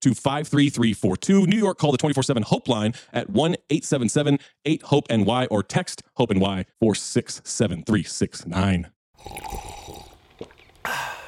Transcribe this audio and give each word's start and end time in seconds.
to 0.00 0.14
53342. 0.14 1.46
New 1.46 1.58
York, 1.58 1.78
call 1.78 1.92
the 1.92 1.98
24 1.98 2.22
7 2.22 2.42
Hope 2.42 2.68
line 2.68 2.94
at 3.12 3.30
1 3.30 3.56
877 3.70 4.38
8 4.64 4.82
Hope 4.82 5.10
NY 5.10 5.46
or 5.46 5.62
text 5.62 6.02
Hope 6.14 6.30
NY 6.30 6.64
467369. 6.80 8.90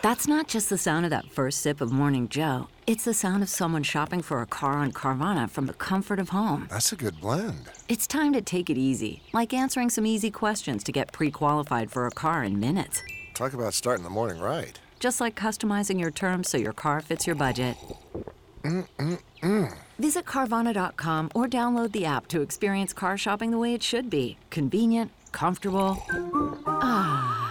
That's 0.03 0.27
not 0.27 0.49
just 0.49 0.69
the 0.69 0.79
sound 0.79 1.07
of 1.07 1.11
that 1.11 1.31
first 1.31 1.61
sip 1.61 1.81
of 1.81 1.93
Morning 1.93 2.29
Joe. 2.29 2.67
It's 2.89 3.05
the 3.05 3.15
sound 3.15 3.45
of 3.45 3.49
someone 3.49 3.85
shopping 3.85 4.21
for 4.21 4.43
a 4.43 4.47
car 4.47 4.73
on 4.73 4.93
Carvana 4.93 5.49
from 5.49 5.67
the 5.67 5.75
comfort 5.75 6.19
of 6.19 6.31
home. 6.31 6.67
That's 6.71 6.91
a 6.91 6.97
good 6.97 7.21
blend. 7.21 7.71
It's 7.89 8.09
time 8.09 8.33
to 8.33 8.43
take 8.43 8.69
it 8.69 8.77
easy, 8.77 9.23
like 9.33 9.55
answering 9.55 9.91
some 9.91 10.05
easy 10.05 10.33
questions 10.33 10.83
to 10.85 10.93
get 10.93 11.13
pre 11.13 11.31
qualified 11.31 11.93
for 11.93 12.09
a 12.09 12.11
car 12.11 12.43
in 12.43 12.59
minutes. 12.59 13.01
Talk 13.35 13.53
about 13.53 13.75
starting 13.75 14.03
the 14.03 14.11
morning 14.11 14.43
right. 14.43 14.77
Just 14.99 15.21
like 15.21 15.37
customizing 15.37 16.01
your 16.01 16.11
terms 16.11 16.51
so 16.51 16.59
your 16.59 16.73
car 16.73 17.01
fits 17.01 17.25
your 17.25 17.37
budget. 17.37 17.77
Visit 19.99 20.25
Carvana.com 20.25 21.31
or 21.35 21.47
download 21.47 21.93
the 21.93 22.05
app 22.05 22.29
to 22.29 22.41
experience 22.41 22.93
car 22.93 23.19
shopping 23.19 23.51
the 23.51 23.59
way 23.59 23.75
it 23.75 23.83
should 23.83 24.09
be 24.09 24.37
convenient, 24.51 25.11
comfortable. 25.33 26.03
Ah. 26.67 27.43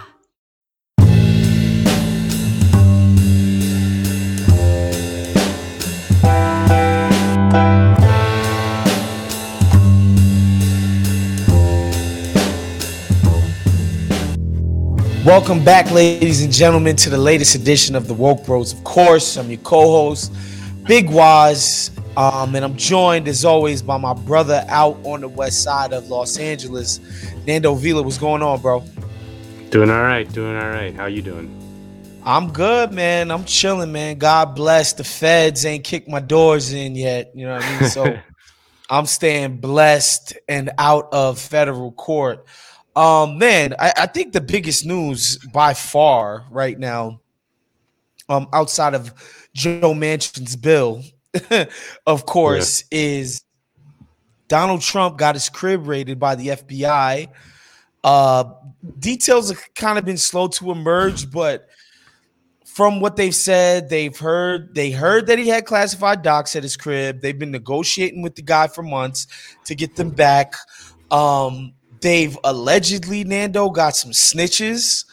Welcome 15.24 15.64
back, 15.64 15.90
ladies 15.92 16.42
and 16.42 16.52
gentlemen, 16.52 16.96
to 16.96 17.08
the 17.08 17.16
latest 17.16 17.54
edition 17.54 17.94
of 17.94 18.08
the 18.08 18.12
Woke 18.12 18.44
Bros. 18.44 18.72
Of 18.72 18.82
course, 18.82 19.36
I'm 19.36 19.48
your 19.50 19.60
co-host, 19.60 20.32
Big 20.84 21.10
Wos, 21.10 21.90
um, 22.16 22.56
and 22.56 22.64
I'm 22.64 22.76
joined 22.76 23.28
as 23.28 23.44
always 23.44 23.82
by 23.82 23.96
my 23.98 24.14
brother 24.14 24.64
out 24.68 24.98
on 25.04 25.20
the 25.20 25.28
west 25.28 25.62
side 25.62 25.92
of 25.92 26.08
Los 26.08 26.38
Angeles, 26.38 26.98
Nando 27.46 27.74
Vila. 27.74 28.02
What's 28.02 28.18
going 28.18 28.42
on, 28.42 28.60
bro? 28.60 28.84
Doing 29.70 29.90
all 29.90 30.02
right, 30.02 30.30
doing 30.32 30.56
all 30.56 30.70
right. 30.70 30.92
How 30.94 31.06
you 31.06 31.22
doing? 31.22 31.58
I'm 32.24 32.52
good, 32.52 32.92
man. 32.92 33.30
I'm 33.30 33.44
chilling, 33.44 33.92
man. 33.92 34.18
God 34.18 34.56
bless. 34.56 34.92
The 34.92 35.04
feds 35.04 35.64
ain't 35.64 35.84
kicked 35.84 36.08
my 36.08 36.20
doors 36.20 36.72
in 36.72 36.96
yet. 36.96 37.30
You 37.34 37.46
know 37.46 37.54
what 37.54 37.64
I 37.64 37.80
mean? 37.80 37.90
So 37.90 38.18
I'm 38.90 39.06
staying 39.06 39.58
blessed 39.58 40.36
and 40.48 40.70
out 40.78 41.08
of 41.12 41.38
federal 41.38 41.92
court. 41.92 42.44
Um, 42.94 43.38
man, 43.38 43.74
I, 43.78 43.92
I 43.96 44.06
think 44.06 44.32
the 44.32 44.40
biggest 44.40 44.84
news 44.84 45.38
by 45.52 45.74
far 45.74 46.44
right 46.50 46.78
now, 46.78 47.20
um, 48.28 48.48
outside 48.52 48.94
of 48.94 49.12
Joe 49.54 49.94
Manchin's 49.94 50.56
bill, 50.56 51.02
of 52.06 52.26
course, 52.26 52.84
is 52.90 53.42
Donald 54.48 54.80
Trump 54.80 55.18
got 55.18 55.34
his 55.34 55.48
crib 55.48 55.86
raided 55.86 56.18
by 56.18 56.34
the 56.34 56.48
FBI. 56.48 57.28
Uh, 58.04 58.44
details 58.98 59.50
have 59.50 59.62
kind 59.74 59.98
of 59.98 60.04
been 60.04 60.18
slow 60.18 60.48
to 60.48 60.70
emerge, 60.70 61.30
but 61.30 61.68
from 62.64 63.00
what 63.00 63.16
they've 63.16 63.34
said, 63.34 63.90
they've 63.90 64.18
heard 64.18 64.74
they 64.74 64.90
heard 64.90 65.26
that 65.26 65.38
he 65.38 65.48
had 65.48 65.66
classified 65.66 66.22
docs 66.22 66.56
at 66.56 66.62
his 66.62 66.76
crib. 66.76 67.20
They've 67.20 67.38
been 67.38 67.50
negotiating 67.50 68.22
with 68.22 68.34
the 68.34 68.42
guy 68.42 68.66
for 68.66 68.82
months 68.82 69.26
to 69.66 69.74
get 69.74 69.96
them 69.96 70.10
back. 70.10 70.54
Um, 71.10 71.74
they've 72.00 72.36
allegedly 72.44 73.24
Nando 73.24 73.68
got 73.68 73.94
some 73.94 74.12
snitches, 74.12 75.04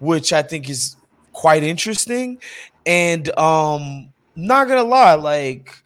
which 0.00 0.32
I 0.32 0.42
think 0.42 0.70
is 0.70 0.96
quite 1.32 1.62
interesting. 1.62 2.38
And 2.86 3.36
um, 3.38 4.12
not 4.34 4.68
gonna 4.68 4.82
lie, 4.84 5.14
like 5.14 5.82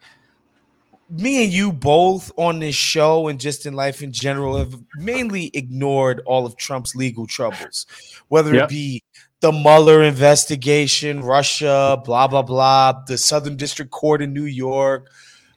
me 1.09 1.43
and 1.45 1.53
you 1.53 1.71
both 1.71 2.31
on 2.37 2.59
this 2.59 2.75
show 2.75 3.27
and 3.27 3.39
just 3.39 3.65
in 3.65 3.73
life 3.73 4.01
in 4.01 4.11
general 4.11 4.57
have 4.57 4.75
mainly 4.95 5.49
ignored 5.53 6.21
all 6.25 6.45
of 6.45 6.57
Trump's 6.57 6.95
legal 6.95 7.25
troubles, 7.25 7.85
whether 8.27 8.53
Yep. 8.53 8.63
it 8.65 8.69
be 8.69 9.03
the 9.39 9.51
Mueller 9.51 10.03
investigation, 10.03 11.21
Russia, 11.21 12.01
blah 12.03 12.27
blah 12.27 12.41
blah, 12.41 13.03
the 13.07 13.17
Southern 13.17 13.55
District 13.55 13.91
Court 13.91 14.21
in 14.21 14.33
New 14.33 14.45
York, 14.45 15.09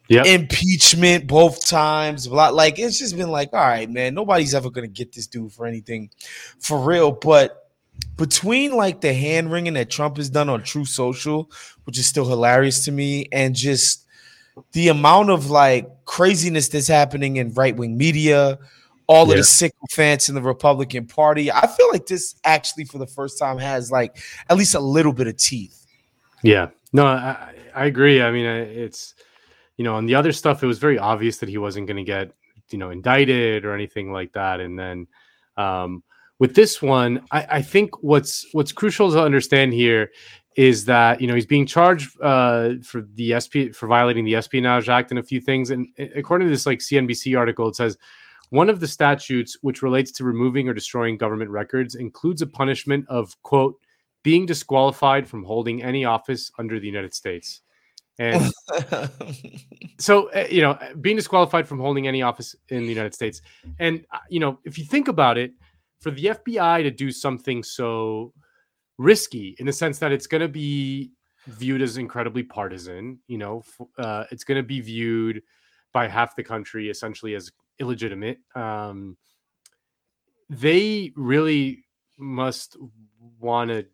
Yep. 0.09 0.27
impeachment 0.27 1.27
both 1.27 1.67
times. 1.67 2.29
Blah, 2.29 2.51
like 2.51 2.79
it's 2.79 2.99
just 2.99 3.17
been 3.17 3.31
like, 3.31 3.53
all 3.53 3.61
right, 3.61 3.91
man, 3.91 4.15
nobody's 4.15 4.55
ever 4.55 4.71
gonna 4.71 4.87
get 4.89 5.13
this 5.13 5.27
dude 5.27 5.53
for 5.53 5.67
anything 5.67 6.11
for 6.61 6.79
real. 6.79 7.11
But 7.11 7.60
between 8.21 8.77
like 8.77 9.01
the 9.01 9.15
hand 9.15 9.51
wringing 9.51 9.73
that 9.73 9.89
Trump 9.89 10.19
has 10.19 10.29
done 10.29 10.51
on 10.51 10.63
Truth 10.63 10.89
Social, 10.89 11.51
which 11.85 11.99
is 11.99 12.07
still 12.07 12.29
hilarious 12.29 12.85
to 12.85 12.93
me, 12.93 13.27
and 13.33 13.55
just 13.55 14.07
the 14.73 14.89
amount 14.89 15.31
of 15.31 15.49
like 15.49 15.89
craziness 16.05 16.69
that's 16.69 16.87
happening 16.87 17.37
in 17.37 17.51
right 17.55 17.75
wing 17.75 17.97
media, 17.97 18.59
all 19.07 19.23
of 19.23 19.31
Yeah. 19.31 19.37
the 19.37 19.45
sycophants 19.45 20.29
in 20.29 20.35
the 20.35 20.43
Republican 20.43 21.07
Party, 21.07 21.51
I 21.51 21.67
feel 21.67 21.89
like 21.91 22.07
this 22.07 22.35
actually 22.45 22.85
for 22.85 22.99
the 22.99 23.07
first 23.07 23.39
time 23.39 23.57
has 23.57 23.91
like 23.91 24.19
at 24.51 24.59
least 24.59 24.75
a 24.75 24.81
little 24.81 25.15
bit 25.15 25.27
of 25.27 25.39
teeth. 25.39 25.87
Yeah. 26.43 26.69
No, 26.93 27.07
I, 27.07 27.55
I 27.75 27.87
agree. 27.87 28.21
I 28.21 28.31
mean, 28.31 28.45
it's, 28.45 29.15
you 29.79 29.85
know, 29.85 29.95
on 29.95 30.05
the 30.05 30.15
other 30.15 30.33
stuff, 30.33 30.63
it 30.63 30.67
was 30.67 30.79
very 30.79 30.99
obvious 30.99 31.39
that 31.39 31.49
he 31.49 31.57
wasn't 31.57 31.87
going 31.87 31.97
to 31.97 32.05
get, 32.05 32.33
you 32.69 32.77
know, 32.77 32.91
indicted 32.91 33.65
or 33.65 33.73
anything 33.75 34.13
like 34.13 34.33
that. 34.35 34.61
And 34.61 34.79
then 34.79 35.07
um, 35.57 36.03
with 36.41 36.55
this 36.55 36.83
one, 36.83 37.23
I, 37.31 37.47
I 37.51 37.63
think 37.63 38.03
what's 38.03 38.47
what's 38.53 38.73
crucial 38.73 39.13
to 39.13 39.23
understand 39.23 39.73
here 39.75 40.11
is 40.57 40.87
that 40.87 41.21
you 41.21 41.29
know 41.29 41.35
he's 41.35 41.47
being 41.47 41.67
charged 41.67 42.21
uh, 42.21 42.71
for 42.83 43.03
the 43.15 43.39
SP 43.39 43.71
for 43.73 43.87
violating 43.87 44.25
the 44.25 44.35
Espionage 44.35 44.89
Act 44.89 45.11
and 45.11 45.21
a 45.21 45.23
few 45.23 45.41
things. 45.41 45.71
And 45.71 45.87
according 46.17 46.49
to 46.49 46.51
this 46.51 46.67
like 46.67 46.81
CNBC 46.81 47.39
article, 47.39 47.69
it 47.69 47.77
says 47.77 47.99
one 48.49 48.69
of 48.71 48.81
the 48.81 48.89
statutes 48.89 49.59
which 49.61 49.83
relates 49.83 50.11
to 50.13 50.25
removing 50.25 50.69
or 50.69 50.75
destroying 50.75 51.19
government 51.19 51.51
records 51.51 51.95
includes 51.95 52.43
a 52.43 52.47
punishment 52.47 53.05
of 53.09 53.41
quote 53.43 53.77
being 54.23 54.47
disqualified 54.47 55.29
from 55.29 55.45
holding 55.45 55.83
any 55.83 56.05
office 56.05 56.51
under 56.59 56.81
the 56.81 56.87
United 56.87 57.15
States. 57.15 57.61
And 58.19 58.53
so, 59.99 60.31
uh, 60.31 60.47
you 60.51 60.61
know, 60.61 60.79
being 61.01 61.17
disqualified 61.17 61.67
from 61.67 61.81
holding 61.81 62.07
any 62.07 62.21
office 62.21 62.55
in 62.69 62.83
the 62.83 62.89
United 62.89 63.15
States. 63.15 63.41
And, 63.79 64.05
uh, 64.13 64.19
you 64.29 64.41
know, 64.41 64.59
if 64.65 64.79
you 64.79 64.85
think 64.85 65.09
about 65.09 65.39
it, 65.39 65.53
for 66.01 66.11
the 66.11 66.27
FBI 66.27 66.83
to 66.83 66.91
do 66.91 67.11
something 67.11 67.63
so 67.63 68.33
risky 68.99 69.57
in 69.59 69.67
the 69.67 69.73
sense 69.73 69.99
that 69.99 70.13
it's 70.13 70.27
going 70.27 70.41
to 70.41 70.49
be 70.49 71.13
viewed 71.47 71.83
as 71.83 71.97
incredibly 71.97 72.43
partisan, 72.43 73.19
you 73.27 73.39
know, 73.39 73.63
uh, 73.99 74.25
it's 74.31 74.45
going 74.45 74.57
to 74.57 74.67
be 74.67 74.81
viewed 74.81 75.43
by 75.93 76.07
half 76.07 76.37
the 76.37 76.43
country 76.43 76.91
essentially 76.91 77.35
as 77.35 77.51
illegitimate. 77.79 78.39
Um, 78.55 79.17
they 80.49 81.13
really 81.17 81.85
must 82.19 82.77
want 83.39 83.71
to 83.71 83.87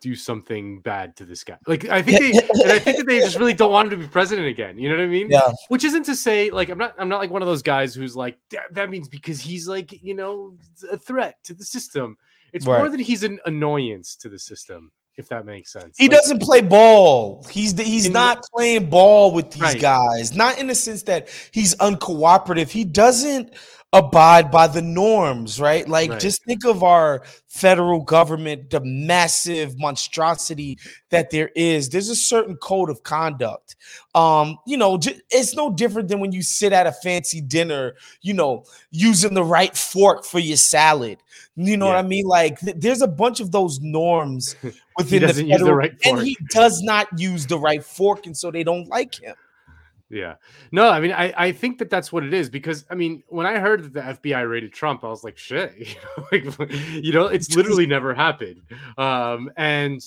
do 0.00 0.14
something 0.14 0.80
bad 0.80 1.16
to 1.16 1.24
this 1.24 1.42
guy. 1.44 1.56
Like 1.66 1.86
I 1.88 2.02
think 2.02 2.20
they 2.20 2.30
and 2.62 2.72
I 2.72 2.78
think 2.78 2.98
that 2.98 3.06
they 3.06 3.20
just 3.20 3.38
really 3.38 3.54
don't 3.54 3.72
want 3.72 3.92
him 3.92 3.98
to 4.00 4.06
be 4.06 4.10
president 4.10 4.46
again. 4.46 4.78
You 4.78 4.88
know 4.90 4.96
what 4.96 5.04
I 5.04 5.06
mean? 5.08 5.30
Yeah. 5.30 5.50
Which 5.68 5.84
isn't 5.84 6.04
to 6.04 6.14
say 6.14 6.50
like 6.50 6.68
I'm 6.68 6.78
not 6.78 6.94
I'm 6.98 7.08
not 7.08 7.18
like 7.20 7.30
one 7.30 7.42
of 7.42 7.48
those 7.48 7.62
guys 7.62 7.94
who's 7.94 8.14
like 8.16 8.38
that, 8.50 8.72
that 8.72 8.90
means 8.90 9.08
because 9.08 9.40
he's 9.40 9.66
like, 9.68 10.02
you 10.02 10.14
know, 10.14 10.54
a 10.90 10.96
threat 10.98 11.36
to 11.44 11.54
the 11.54 11.64
system. 11.64 12.16
It's 12.52 12.66
Right. 12.66 12.78
more 12.78 12.88
that 12.88 13.00
he's 13.00 13.22
an 13.22 13.38
annoyance 13.46 14.16
to 14.16 14.28
the 14.28 14.38
system, 14.38 14.92
if 15.16 15.28
that 15.28 15.44
makes 15.44 15.72
sense. 15.72 15.96
He 15.98 16.08
Like, 16.08 16.18
doesn't 16.18 16.42
play 16.42 16.60
ball. 16.60 17.44
He's 17.50 17.78
he's 17.78 18.08
not 18.08 18.42
playing 18.54 18.88
ball 18.88 19.32
with 19.32 19.50
these 19.50 19.62
Right. 19.62 19.80
guys. 19.80 20.34
Not 20.34 20.58
in 20.58 20.66
the 20.68 20.74
sense 20.74 21.02
that 21.04 21.28
he's 21.50 21.74
uncooperative. 21.76 22.68
He 22.68 22.84
doesn't 22.84 23.52
abide 23.92 24.50
by 24.50 24.66
the 24.66 24.82
norms, 24.82 25.60
right? 25.60 25.88
Like 25.88 26.10
Right. 26.10 26.20
just 26.20 26.44
think 26.44 26.64
of 26.64 26.82
our 26.82 27.22
federal 27.48 28.02
government, 28.02 28.70
the 28.70 28.80
massive 28.80 29.78
monstrosity 29.78 30.78
that 31.10 31.30
there 31.30 31.50
is. 31.54 31.88
There's 31.88 32.08
a 32.08 32.16
certain 32.16 32.56
code 32.56 32.90
of 32.90 33.02
conduct. 33.04 33.76
Um, 34.14 34.58
you 34.66 34.76
know, 34.76 34.98
it's 35.30 35.54
no 35.54 35.72
different 35.72 36.08
than 36.08 36.20
when 36.20 36.32
you 36.32 36.42
sit 36.42 36.72
at 36.72 36.86
a 36.86 36.92
fancy 36.92 37.40
dinner, 37.40 37.94
you 38.20 38.34
know, 38.34 38.64
using 38.90 39.34
the 39.34 39.44
right 39.44 39.74
fork 39.76 40.24
for 40.24 40.40
your 40.40 40.58
salad. 40.58 41.18
You 41.54 41.76
know 41.76 41.86
what 41.86 41.96
I 41.96 42.02
mean? 42.02 42.26
Like 42.26 42.60
th- 42.60 42.76
there's 42.78 43.02
a 43.02 43.08
bunch 43.08 43.40
of 43.40 43.50
those 43.52 43.80
norms 43.80 44.56
within 44.96 45.22
the 45.22 45.28
use 45.28 45.36
the 45.36 45.48
federal, 45.50 45.74
right 45.74 45.92
and 46.04 46.18
he 46.20 46.36
does 46.50 46.82
not 46.82 47.06
use 47.18 47.46
the 47.46 47.58
right 47.58 47.82
fork, 47.82 48.26
and 48.26 48.36
so 48.36 48.50
they 48.50 48.64
don't 48.64 48.88
like 48.88 49.14
him. 49.14 49.36
Yeah. 50.08 50.34
No, 50.70 50.88
I 50.88 51.00
mean, 51.00 51.12
I, 51.12 51.32
I 51.36 51.52
think 51.52 51.78
that 51.78 51.90
that's 51.90 52.12
what 52.12 52.22
it 52.22 52.32
is 52.32 52.48
because 52.48 52.84
I 52.90 52.94
mean, 52.94 53.22
when 53.28 53.46
I 53.46 53.58
heard 53.58 53.82
that 53.82 53.92
the 53.92 54.30
FBI 54.30 54.48
raided 54.48 54.72
Trump, 54.72 55.02
I 55.04 55.08
was 55.08 55.24
like, 55.24 55.36
shit, 55.36 55.74
you 55.78 55.94
know, 55.94 56.26
like, 56.58 56.70
you 56.92 57.12
know 57.12 57.26
it's 57.26 57.54
literally 57.56 57.86
never 57.86 58.14
happened. 58.14 58.62
Um, 58.98 59.50
and 59.56 60.00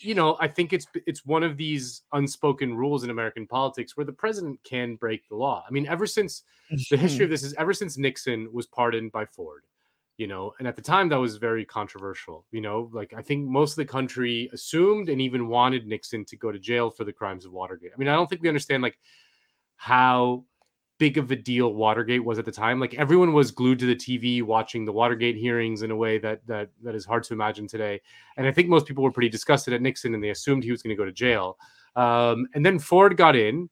you 0.00 0.14
know, 0.14 0.36
I 0.40 0.48
think 0.48 0.72
it's 0.72 0.86
it's 1.06 1.24
one 1.24 1.42
of 1.42 1.56
these 1.56 2.02
unspoken 2.12 2.74
rules 2.74 3.04
in 3.04 3.10
American 3.10 3.46
politics 3.46 3.96
where 3.96 4.04
the 4.04 4.12
president 4.12 4.60
can 4.64 4.96
break 4.96 5.26
the 5.28 5.36
law. 5.36 5.64
I 5.66 5.70
mean, 5.70 5.86
ever 5.86 6.06
since 6.06 6.42
the 6.90 6.96
history 6.96 7.24
of 7.24 7.30
this 7.30 7.42
is 7.42 7.54
ever 7.54 7.72
since 7.72 7.96
Nixon 7.96 8.48
was 8.52 8.66
pardoned 8.66 9.12
by 9.12 9.24
Ford, 9.24 9.62
you 10.16 10.26
know, 10.26 10.52
and 10.58 10.68
at 10.68 10.76
the 10.76 10.82
time 10.82 11.08
that 11.08 11.16
was 11.16 11.36
very 11.36 11.64
controversial. 11.64 12.46
You 12.50 12.60
know, 12.60 12.90
like 12.92 13.12
I 13.16 13.22
think 13.22 13.46
most 13.46 13.72
of 13.72 13.76
the 13.76 13.84
country 13.84 14.48
assumed 14.52 15.08
and 15.08 15.20
even 15.20 15.48
wanted 15.48 15.86
Nixon 15.86 16.24
to 16.26 16.36
go 16.36 16.52
to 16.52 16.58
jail 16.58 16.90
for 16.90 17.04
the 17.04 17.12
crimes 17.12 17.44
of 17.44 17.52
Watergate. 17.52 17.92
I 17.94 17.98
mean, 17.98 18.08
I 18.08 18.14
don't 18.14 18.28
think 18.28 18.42
we 18.42 18.48
understand 18.48 18.82
like 18.82 18.98
how 19.76 20.44
big 20.98 21.18
of 21.18 21.30
a 21.32 21.36
deal 21.36 21.74
Watergate 21.74 22.24
was 22.24 22.38
at 22.38 22.44
the 22.44 22.52
time. 22.52 22.78
Like 22.78 22.94
everyone 22.94 23.32
was 23.32 23.50
glued 23.50 23.80
to 23.80 23.86
the 23.86 23.96
TV 23.96 24.42
watching 24.42 24.84
the 24.84 24.92
Watergate 24.92 25.36
hearings 25.36 25.82
in 25.82 25.90
a 25.90 25.96
way 25.96 26.18
that 26.18 26.46
that 26.46 26.70
that 26.82 26.94
is 26.94 27.04
hard 27.04 27.24
to 27.24 27.34
imagine 27.34 27.66
today. 27.66 28.00
And 28.36 28.46
I 28.46 28.52
think 28.52 28.68
most 28.68 28.86
people 28.86 29.02
were 29.02 29.12
pretty 29.12 29.28
disgusted 29.28 29.74
at 29.74 29.82
Nixon 29.82 30.14
and 30.14 30.22
they 30.22 30.30
assumed 30.30 30.62
he 30.62 30.70
was 30.70 30.82
going 30.82 30.96
to 30.96 31.00
go 31.00 31.04
to 31.04 31.12
jail. 31.12 31.58
Um, 31.96 32.46
and 32.54 32.64
then 32.64 32.78
Ford 32.78 33.16
got 33.16 33.36
in 33.36 33.68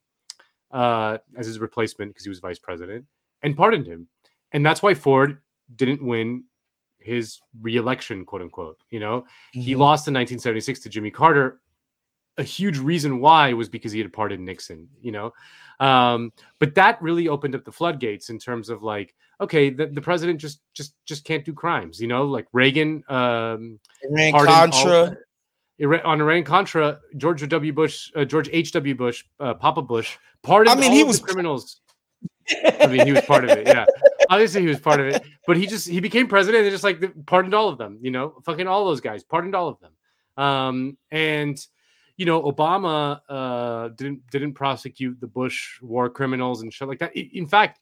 uh, 0.72 1.18
as 1.36 1.46
his 1.46 1.60
replacement 1.60 2.10
because 2.10 2.24
he 2.24 2.30
was 2.30 2.40
vice 2.40 2.58
president 2.58 3.04
and 3.42 3.56
pardoned 3.56 3.86
him. 3.86 4.08
And 4.52 4.64
that's 4.66 4.82
why 4.82 4.94
Ford 4.94 5.38
didn't 5.76 6.04
win 6.04 6.44
his 6.98 7.40
reelection, 7.60 8.24
quote 8.24 8.42
unquote. 8.42 8.78
You 8.90 9.00
know, 9.00 9.24
he 9.52 9.74
Mhm. 9.74 9.78
lost 9.78 10.06
in 10.08 10.14
1976 10.14 10.80
to 10.80 10.88
Jimmy 10.88 11.10
Carter. 11.10 11.60
A 12.38 12.42
huge 12.42 12.78
reason 12.78 13.20
why 13.20 13.52
was 13.52 13.68
because 13.68 13.92
he 13.92 13.98
had 14.00 14.12
pardoned 14.12 14.44
Nixon, 14.44 14.88
you 15.02 15.12
know. 15.12 15.32
Um, 15.80 16.32
but 16.60 16.74
that 16.76 17.02
really 17.02 17.28
opened 17.28 17.54
up 17.54 17.64
the 17.64 17.72
floodgates 17.72 18.30
in 18.30 18.38
terms 18.38 18.68
of 18.70 18.82
like, 18.82 19.14
okay, 19.40 19.68
the, 19.68 19.86
the 19.86 20.00
president 20.00 20.40
just 20.40 20.60
just 20.72 20.94
just 21.04 21.24
can't 21.24 21.44
do 21.44 21.52
crimes, 21.52 22.00
you 22.00 22.06
know, 22.08 22.24
like 22.24 22.46
Reagan 22.52 23.02
um 23.08 23.78
Iran 24.10 24.34
all- 24.34 24.46
Contra. 24.46 25.16
Ira- 25.80 26.02
on 26.04 26.20
Iran 26.20 26.44
Contra, 26.44 27.00
George 27.16 27.46
W. 27.48 27.72
Bush, 27.72 28.12
uh, 28.14 28.24
George 28.24 28.48
H. 28.52 28.70
W. 28.72 28.94
Bush, 28.94 29.24
uh, 29.40 29.54
Papa 29.54 29.82
Bush, 29.82 30.16
pardoned 30.42 30.78
I 30.78 30.80
mean, 30.80 30.92
he 30.92 31.00
of 31.00 31.08
was- 31.08 31.20
the 31.20 31.26
criminals. 31.26 31.80
I 32.80 32.86
mean, 32.86 33.04
he 33.06 33.12
was 33.12 33.22
part 33.22 33.44
of 33.44 33.50
it. 33.50 33.66
Yeah, 33.66 33.86
obviously 34.32 34.62
he 34.62 34.66
was 34.66 34.80
part 34.80 35.00
of 35.00 35.06
it. 35.06 35.22
But 35.46 35.56
he 35.56 35.66
just 35.66 35.88
he 35.88 36.00
became 36.00 36.28
president 36.28 36.64
and 36.64 36.72
just 36.72 36.84
like 36.84 37.02
pardoned 37.26 37.54
all 37.54 37.68
of 37.68 37.76
them. 37.76 37.98
You 38.00 38.10
know, 38.10 38.40
fucking 38.44 38.66
all 38.66 38.86
those 38.86 39.00
guys, 39.00 39.22
pardoned 39.24 39.54
all 39.54 39.68
of 39.68 39.78
them. 39.80 39.92
Um, 40.36 40.96
and 41.10 41.58
you 42.16 42.26
know, 42.26 42.42
Obama 42.42 43.20
uh, 43.28 43.88
didn't 43.88 44.20
didn't 44.30 44.54
prosecute 44.54 45.20
the 45.20 45.26
Bush 45.26 45.80
war 45.82 46.08
criminals 46.08 46.62
and 46.62 46.72
shit 46.72 46.88
like 46.88 47.00
that. 47.00 47.16
In 47.16 47.46
fact, 47.46 47.80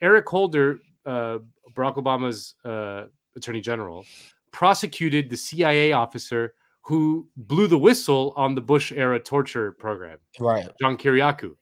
Eric 0.00 0.26
Holder, 0.28 0.80
uh, 1.04 1.38
Barack 1.74 1.96
Obama's 1.96 2.54
uh, 2.64 3.06
attorney 3.36 3.60
general, 3.60 4.04
prosecuted 4.52 5.28
the 5.30 5.36
CIA 5.36 5.92
officer 5.92 6.54
who 6.82 7.28
blew 7.36 7.66
the 7.66 7.78
whistle 7.78 8.32
on 8.36 8.54
the 8.54 8.60
Bush 8.60 8.90
era 8.90 9.20
torture 9.20 9.72
program, 9.72 10.18
Right. 10.40 10.66
John 10.80 10.96
Kiriakou. 10.96 11.54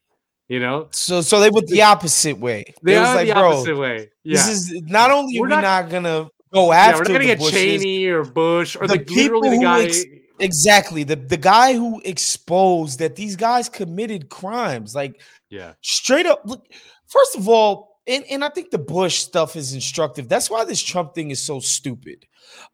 You 0.49 0.61
know, 0.61 0.89
So 0.93 1.21
so 1.21 1.41
they 1.41 1.51
went 1.51 1.67
the 1.69 1.83
opposite 1.83 2.39
way. 2.39 2.75
they 2.83 2.97
It 2.97 3.01
was 3.01 3.15
like, 3.15 3.29
the 3.29 3.35
bro, 3.35 3.53
opposite 3.53 3.77
way. 3.77 4.09
Yeah. 4.25 4.37
this 4.37 4.49
is 4.49 4.73
not 4.83 5.11
only 5.11 5.37
are 5.39 5.43
We're 5.43 5.47
we 5.49 5.55
not- 5.55 5.61
not, 5.63 5.91
gonna 5.91 6.29
go 6.55 6.73
yeah, 6.73 6.79
after 6.79 6.97
we're 6.97 7.03
not 7.03 7.07
gonna 7.09 7.19
the 7.19 7.25
get 7.27 7.39
Bushes, 7.39 7.53
Cheney 7.83 8.07
or 8.07 8.25
Bush 8.25 8.75
or 8.75 8.87
The 8.87 8.97
the, 8.99 9.15
literally 9.15 9.51
the 9.51 9.57
people 9.57 9.57
who 9.57 9.63
guy. 9.63 9.83
ex- 9.85 10.05
Exactly. 10.41 11.03
The 11.03 11.17
the 11.17 11.37
guy 11.37 11.75
who 11.75 12.01
exposed 12.05 13.01
that 13.01 13.17
these 13.17 13.35
guys 13.37 13.69
committed 13.69 14.29
crimes. 14.31 14.95
Like 14.95 15.21
yeah, 15.51 15.73
straight 15.83 16.27
up 16.27 16.43
look 16.47 16.65
first 17.09 17.37
of 17.37 17.49
all 17.49 17.98
and, 18.09 18.25
and 18.31 18.45
i 18.45 18.49
think 18.49 18.71
the 18.71 18.79
bush 18.79 19.19
stuff 19.19 19.55
is 19.57 19.75
instructive. 19.75 20.29
That's 20.29 20.51
why 20.51 20.65
this 20.65 20.83
trump 20.83 21.15
thing 21.15 21.31
is 21.31 21.43
so 21.43 21.61
stupid. 21.61 22.27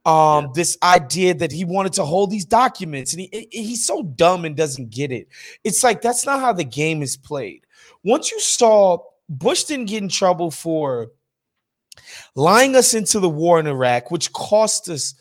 Um 0.06 0.50
this 0.54 0.78
idea 0.82 1.34
that 1.34 1.52
he 1.52 1.64
wanted 1.64 1.92
to 1.94 2.04
hold 2.04 2.30
these 2.30 2.44
documents 2.44 3.12
and 3.12 3.20
he, 3.22 3.48
he- 3.50 3.64
he's 3.64 3.86
so 3.86 4.02
dumb 4.02 4.44
and 4.44 4.56
doesn't 4.56 4.90
get 4.90 5.12
it. 5.12 5.28
It's 5.64 5.82
like 5.84 6.00
that's 6.00 6.24
not 6.24 6.40
how 6.40 6.52
the 6.52 6.64
game 6.64 7.02
is 7.02 7.16
played. 7.16 7.66
Once 8.04 8.30
you 8.30 8.40
saw 8.40 8.98
bush 9.28 9.64
didn't 9.64 9.86
get 9.86 10.02
in 10.02 10.08
trouble 10.08 10.50
for 10.50 11.08
lying 12.34 12.76
us 12.76 12.94
into 12.94 13.20
the 13.20 13.28
war 13.28 13.60
in 13.60 13.66
iraq 13.66 14.10
which 14.10 14.32
cost 14.32 14.88
us 14.88 15.14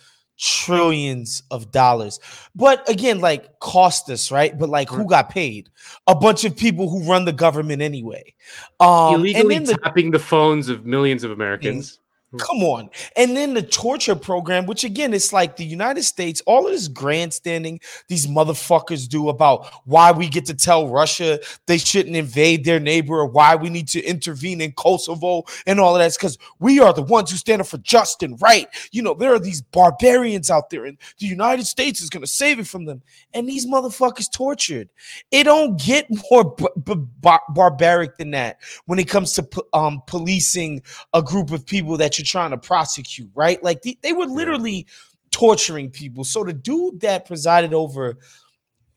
trillions 0.44 1.42
of 1.52 1.72
dollars. 1.72 2.20
But 2.54 2.88
again 2.90 3.22
like 3.22 3.60
cost 3.60 4.10
us 4.10 4.30
right? 4.30 4.58
But 4.58 4.68
like 4.68 4.90
who 4.90 5.08
got 5.08 5.30
paid? 5.30 5.70
A 6.08 6.14
bunch 6.14 6.44
of 6.44 6.58
people 6.58 6.90
who 6.90 7.10
run 7.10 7.24
the 7.24 7.32
government 7.32 7.82
anyway. 7.82 8.34
Um 8.82 9.26
illegally 9.26 9.60
the, 9.60 9.78
tapping 9.78 10.12
the 10.12 10.20
phones 10.20 10.68
of 10.68 10.86
millions 10.86 11.24
of 11.24 11.32
Americans. 11.32 12.00
Come 12.40 12.64
on. 12.64 12.90
And 13.16 13.36
then 13.36 13.54
the 13.54 13.64
torture 13.64 14.16
program 14.16 14.66
which 14.66 14.84
again 14.84 15.14
it's 15.14 15.34
like 15.34 15.56
the 15.56 15.66
united 15.66 16.04
states 16.04 16.42
all 16.46 16.66
of 16.66 16.72
this 16.72 16.88
grandstanding 16.88 17.80
these 18.08 18.28
motherfuckers 18.28 19.08
do 19.08 19.30
about 19.30 19.66
why 19.86 20.12
we 20.12 20.28
get 20.28 20.46
to 20.46 20.54
tell 20.54 20.88
russia 20.88 21.40
they 21.68 21.78
shouldn't 21.78 22.16
invade 22.16 22.64
their 22.66 22.80
neighbor 22.80 23.16
or 23.16 23.26
why 23.26 23.56
we 23.56 23.70
need 23.70 23.88
to 23.88 24.04
intervene 24.04 24.62
in 24.62 24.72
kosovo 24.72 25.44
and 25.66 25.80
all 25.80 25.96
of 25.96 26.00
that's 26.00 26.18
because 26.18 26.38
we 26.60 26.80
are 26.80 26.94
the 26.94 27.02
ones 27.02 27.32
who 27.32 27.38
stand 27.38 27.62
up 27.62 27.68
for 27.68 27.78
just 27.80 28.24
and 28.24 28.42
right. 28.42 28.68
You 28.92 29.02
know 29.02 29.14
there 29.14 29.34
are 29.34 29.40
these 29.40 29.62
barbarians 29.62 30.50
out 30.50 30.70
there 30.70 30.86
and 30.86 30.98
the 31.20 31.26
united 31.26 31.66
states 31.66 32.02
is 32.02 32.10
going 32.10 32.24
to 32.24 32.28
save 32.28 32.60
it 32.60 32.68
from 32.68 32.86
them. 32.86 33.02
And 33.34 33.48
these 33.48 33.66
motherfuckers 33.66 34.32
tortured. 34.32 34.90
It 35.32 35.44
don't 35.44 35.80
get 35.80 36.08
more 36.32 36.56
b- 36.56 36.68
b- 36.84 36.94
bar- 36.96 37.42
barbaric 37.50 38.18
than 38.18 38.32
that 38.32 38.60
when 38.86 39.00
it 39.00 39.08
comes 39.08 39.34
to 39.34 39.44
po- 39.44 39.68
um, 39.74 40.02
policing 40.08 40.82
a 41.14 41.22
group 41.22 41.52
of 41.52 41.66
people 41.66 41.98
that 41.98 42.18
you're 42.24 42.42
trying 42.42 42.52
to 42.52 42.58
prosecute, 42.58 43.30
right? 43.36 43.62
Like 43.64 43.82
they, 43.82 43.98
they 44.02 44.14
were 44.14 44.26
literally 44.26 44.88
torturing 45.32 45.90
people. 45.90 46.24
So 46.24 46.44
the 46.44 46.54
dude 46.54 47.02
that 47.02 47.26
presided 47.26 47.74
over 47.74 48.18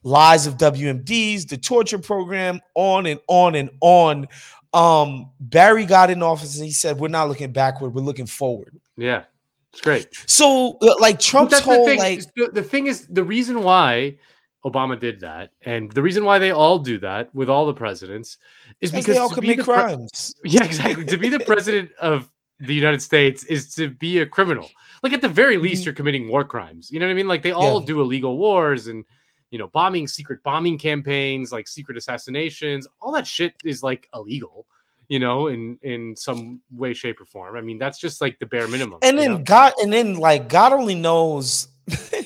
lies 0.06 0.46
of 0.46 0.56
WMDs, 0.56 1.48
the 1.48 1.56
torture 1.56 1.98
program, 1.98 2.60
on 2.74 3.06
and 3.06 3.20
on 3.26 3.56
and 3.56 3.70
on. 3.80 4.28
Um, 4.72 5.30
Barry 5.40 5.84
got 5.84 6.10
in 6.10 6.22
office 6.22 6.56
and 6.56 6.64
he 6.64 6.72
said, 6.72 6.98
"We're 6.98 7.08
not 7.08 7.28
looking 7.28 7.52
backward, 7.52 7.94
we're 7.94 8.02
looking 8.02 8.26
forward." 8.26 8.78
Yeah, 8.96 9.24
it's 9.72 9.80
great. 9.80 10.08
So, 10.26 10.78
uh, 10.80 10.94
like 11.00 11.18
Trump's 11.18 11.52
that's 11.52 11.64
the 11.64 11.72
whole 11.72 11.86
thing. 11.86 11.98
like 11.98 12.20
The, 12.34 12.50
the 12.52 12.62
thing 12.62 12.86
is, 12.86 13.06
the 13.08 13.24
reason 13.24 13.62
why 13.62 14.18
Obama 14.64 14.98
did 14.98 15.20
that, 15.20 15.50
and 15.62 15.90
the 15.92 16.02
reason 16.02 16.24
why 16.24 16.38
they 16.38 16.50
all 16.50 16.78
do 16.78 16.98
that 16.98 17.34
with 17.34 17.48
all 17.48 17.66
the 17.66 17.74
presidents, 17.74 18.38
is 18.80 18.90
because 18.90 19.06
they 19.06 19.18
all 19.18 19.28
be 19.28 19.34
commit 19.34 19.56
the 19.58 19.64
pre- 19.64 19.74
crimes. 19.74 20.34
yeah, 20.44 20.64
exactly. 20.64 21.04
to 21.04 21.16
be 21.16 21.28
the 21.28 21.40
president 21.40 21.90
of 22.00 22.30
the 22.60 22.74
United 22.74 23.02
States 23.02 23.44
is 23.44 23.74
to 23.74 23.90
be 23.90 24.20
a 24.20 24.26
criminal. 24.26 24.70
Like 25.02 25.12
at 25.12 25.20
the 25.20 25.28
very 25.28 25.58
least, 25.58 25.82
Mhm. 25.82 25.86
you're 25.86 25.94
committing 25.94 26.28
war 26.28 26.42
crimes. 26.44 26.90
You 26.90 26.98
know 27.00 27.06
what 27.06 27.12
I 27.12 27.14
mean? 27.14 27.28
Like 27.28 27.42
they 27.42 27.52
all 27.52 27.80
Yeah. 27.80 27.86
do 27.86 28.00
illegal 28.00 28.38
wars 28.38 28.86
and 28.86 29.04
you 29.50 29.58
know, 29.60 29.68
bombing, 29.68 30.08
secret 30.08 30.42
bombing 30.42 30.76
campaigns, 30.76 31.52
like 31.52 31.68
secret 31.68 31.96
assassinations, 31.96 32.88
all 33.00 33.12
that 33.12 33.26
shit 33.28 33.54
is 33.64 33.80
like 33.80 34.08
illegal, 34.12 34.66
you 35.08 35.20
know, 35.20 35.46
in 35.46 35.78
in 35.82 36.16
some 36.16 36.60
way, 36.72 36.92
shape, 36.92 37.20
or 37.20 37.24
form. 37.26 37.56
I 37.56 37.60
mean, 37.60 37.78
that's 37.78 37.98
just 37.98 38.20
like 38.20 38.38
the 38.40 38.46
bare 38.46 38.66
minimum. 38.66 38.98
And 39.02 39.16
then 39.16 39.30
know? 39.34 39.38
God, 39.38 39.72
and 39.80 39.92
then 39.92 40.16
like 40.16 40.48
God 40.48 40.72
only 40.72 40.96
knows. 40.96 41.68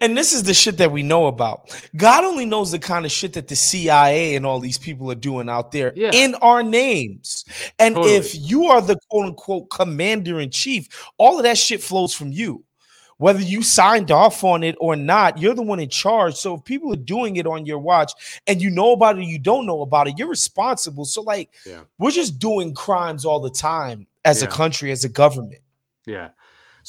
and 0.00 0.16
this 0.16 0.32
is 0.32 0.42
the 0.42 0.54
shit 0.54 0.78
that 0.78 0.90
we 0.92 1.02
know 1.02 1.26
about. 1.26 1.70
God 1.96 2.24
only 2.24 2.44
knows 2.46 2.70
the 2.72 2.78
kind 2.78 3.04
of 3.04 3.12
shit 3.12 3.32
that 3.34 3.48
the 3.48 3.56
CIA 3.56 4.34
and 4.34 4.46
all 4.46 4.60
these 4.60 4.78
people 4.78 5.10
are 5.10 5.14
doing 5.16 5.48
out 5.48 5.72
there 5.72 5.92
Yeah. 5.94 6.10
in 6.12 6.34
our 6.36 6.62
names. 6.62 7.44
And 7.78 7.94
Totally. 7.94 8.14
if 8.16 8.34
you 8.34 8.66
are 8.66 8.80
the 8.80 8.98
quote 9.10 9.26
unquote 9.26 9.70
commander 9.70 10.40
in 10.40 10.50
chief, 10.50 10.88
all 11.18 11.36
of 11.38 11.42
that 11.44 11.58
shit 11.58 11.82
flows 11.82 12.14
from 12.14 12.32
you. 12.32 12.64
Whether 13.18 13.42
you 13.42 13.62
signed 13.62 14.10
off 14.10 14.42
on 14.44 14.62
it 14.64 14.76
or 14.80 14.96
not, 14.96 15.36
you're 15.38 15.52
the 15.54 15.60
one 15.60 15.78
in 15.78 15.90
charge. 15.90 16.36
So 16.36 16.54
if 16.54 16.64
people 16.64 16.90
are 16.94 16.96
doing 16.96 17.36
it 17.36 17.46
on 17.46 17.66
your 17.66 17.78
watch 17.78 18.12
and 18.46 18.62
you 18.62 18.70
know 18.70 18.92
about 18.92 19.18
it, 19.18 19.24
you 19.26 19.38
don't 19.38 19.66
know 19.66 19.82
about 19.82 20.08
it, 20.08 20.14
you're 20.16 20.26
responsible. 20.26 21.04
So 21.04 21.20
like, 21.20 21.50
Yeah. 21.66 21.80
we're 21.98 22.12
just 22.12 22.38
doing 22.38 22.72
crimes 22.72 23.26
all 23.26 23.40
the 23.40 23.50
time 23.50 24.06
as 24.24 24.42
a 24.42 24.46
country, 24.46 24.90
as 24.90 25.04
a 25.04 25.10
government. 25.10 25.60
Yeah. 26.06 26.30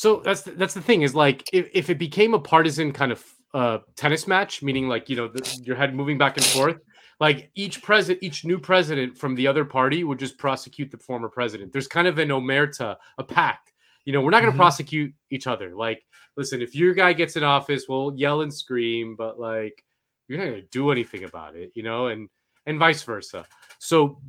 So 0.02 0.20
that's 0.26 0.42
the, 0.42 0.52
that's 0.54 0.74
the 0.74 0.82
thing 0.82 1.04
is 1.04 1.14
like 1.14 1.48
if, 1.54 1.70
if 1.74 1.92
it 1.92 2.00
became 2.00 2.34
a 2.34 2.40
partisan 2.40 2.92
kind 2.92 3.12
of 3.12 3.24
uh 3.54 3.78
tennis 3.96 4.26
match, 4.28 4.64
meaning 4.64 4.88
like 4.88 5.10
you 5.10 5.16
know 5.16 5.28
the, 5.28 5.44
your 5.64 5.76
head 5.76 5.94
moving 5.94 6.18
back 6.18 6.38
and 6.38 6.46
forth, 6.48 6.78
like 7.20 7.52
each 7.54 7.84
president, 7.84 8.24
each 8.24 8.44
new 8.44 8.58
president 8.58 9.16
from 9.16 9.36
the 9.36 9.46
other 9.46 9.64
party 9.64 10.04
would 10.04 10.18
just 10.18 10.40
prosecute 10.40 10.90
the 10.90 10.98
former 10.98 11.30
president. 11.30 11.72
There's 11.72 11.88
kind 11.88 12.08
of 12.08 12.18
an 12.18 12.30
omerta, 12.30 12.96
a 13.20 13.24
pact. 13.24 13.74
You 14.06 14.14
know, 14.14 14.22
we're 14.22 14.32
not 14.32 14.42
going 14.42 14.52
to 14.52 14.58
Mhm. 14.58 14.66
prosecute 14.66 15.14
each 15.30 15.46
other. 15.46 15.76
Like, 15.76 16.04
listen, 16.36 16.64
if 16.64 16.74
your 16.74 16.96
guy 16.96 17.14
gets 17.14 17.36
in 17.36 17.44
office, 17.44 17.86
we'll 17.88 18.12
yell 18.16 18.42
and 18.42 18.52
scream, 18.52 19.16
but 19.16 19.40
like 19.40 19.84
you're 20.28 20.40
not 20.40 20.46
going 20.46 20.62
to 20.64 20.68
do 20.72 20.90
anything 20.90 21.26
about 21.26 21.56
it. 21.56 21.70
You 21.76 21.84
know, 21.84 22.08
and 22.08 22.28
and 22.66 22.80
vice 22.80 23.04
versa. 23.04 23.46
So 23.78 24.20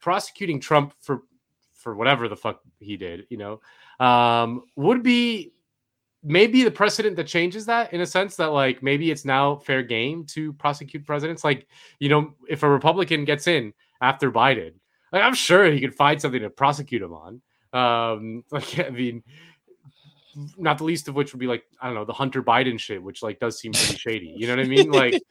prosecuting 0.00 0.58
Trump 0.58 0.94
for 1.02 1.24
for 1.78 1.94
whatever 1.94 2.28
the 2.28 2.36
fuck 2.36 2.60
he 2.80 2.96
did, 2.96 3.26
you 3.30 3.38
know, 3.38 3.60
um, 4.04 4.64
would 4.76 5.02
be 5.02 5.52
maybe 6.22 6.64
the 6.64 6.70
precedent 6.70 7.16
that 7.16 7.26
changes 7.26 7.66
that 7.66 7.92
in 7.92 8.00
a 8.00 8.06
sense 8.06 8.36
that 8.36 8.46
like 8.46 8.82
maybe 8.82 9.10
it's 9.10 9.24
now 9.24 9.56
fair 9.56 9.82
game 9.82 10.24
to 10.24 10.52
prosecute 10.54 11.06
presidents. 11.06 11.44
Like, 11.44 11.66
you 12.00 12.08
know, 12.08 12.34
if 12.48 12.62
a 12.62 12.68
Republican 12.68 13.24
gets 13.24 13.46
in 13.46 13.72
after 14.00 14.30
Biden, 14.30 14.72
like, 15.12 15.22
I'm 15.22 15.34
sure 15.34 15.70
he 15.70 15.80
could 15.80 15.94
find 15.94 16.20
something 16.20 16.42
to 16.42 16.50
prosecute 16.50 17.02
him 17.02 17.14
on. 17.14 17.40
Um, 17.72 18.44
like, 18.50 18.78
I 18.78 18.90
mean, 18.90 19.22
not 20.56 20.78
the 20.78 20.84
least 20.84 21.08
of 21.08 21.14
which 21.14 21.32
would 21.32 21.40
be 21.40 21.46
like, 21.46 21.64
I 21.80 21.86
don't 21.86 21.94
know, 21.94 22.04
the 22.04 22.12
Hunter 22.12 22.42
Biden 22.42 22.78
shit, 22.78 23.02
which 23.02 23.22
like 23.22 23.40
does 23.40 23.58
seem 23.58 23.72
pretty 23.72 23.96
shady. 23.96 24.34
You 24.36 24.46
know 24.46 24.56
what 24.56 24.64
I 24.64 24.68
mean? 24.68 24.90
Like, 24.90 25.22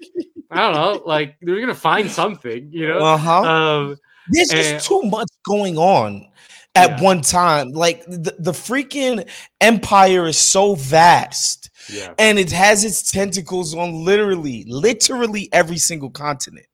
I 0.49 0.61
don't 0.61 0.73
know, 0.73 1.03
like 1.05 1.35
they're 1.41 1.59
gonna 1.59 1.75
find 1.75 2.09
something, 2.09 2.69
you 2.71 2.87
know. 2.87 2.99
Uh-huh. 2.99 3.41
Um, 3.41 3.97
There's 4.31 4.51
and- 4.51 4.59
just 4.61 4.87
too 4.87 5.01
much 5.03 5.27
going 5.45 5.77
on 5.77 6.27
at 6.75 6.91
Yeah. 6.91 7.01
one 7.01 7.21
time. 7.21 7.71
Like 7.71 8.05
the, 8.05 8.35
the 8.39 8.51
freaking 8.51 9.27
empire 9.61 10.27
is 10.27 10.37
so 10.37 10.75
vast 10.75 11.69
yeah, 11.89 12.13
and 12.19 12.37
it 12.37 12.51
has 12.51 12.83
its 12.83 13.11
tentacles 13.11 13.73
on 13.73 14.03
literally, 14.03 14.65
literally 14.67 15.49
every 15.53 15.77
single 15.77 16.09
continent. 16.09 16.65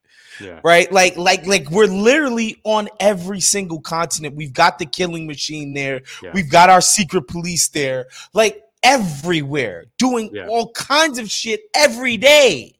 yeah, 0.41 0.59
Right? 0.63 0.91
Like, 0.91 1.15
like, 1.17 1.45
like 1.45 1.69
we're 1.69 1.85
literally 1.85 2.59
on 2.63 2.89
every 2.99 3.39
single 3.39 3.79
continent. 3.79 4.35
We've 4.35 4.53
got 4.53 4.79
the 4.79 4.87
killing 4.87 5.27
machine 5.27 5.73
there. 5.73 6.01
yeah. 6.23 6.31
We've 6.33 6.49
got 6.49 6.69
our 6.71 6.81
secret 6.81 7.27
police 7.27 7.69
there. 7.69 8.07
Like 8.33 8.63
everywhere, 8.81 9.85
doing 9.99 10.35
all 10.49 10.71
kinds 10.71 11.19
of 11.19 11.29
shit 11.29 11.61
every 11.75 12.17
day 12.17 12.73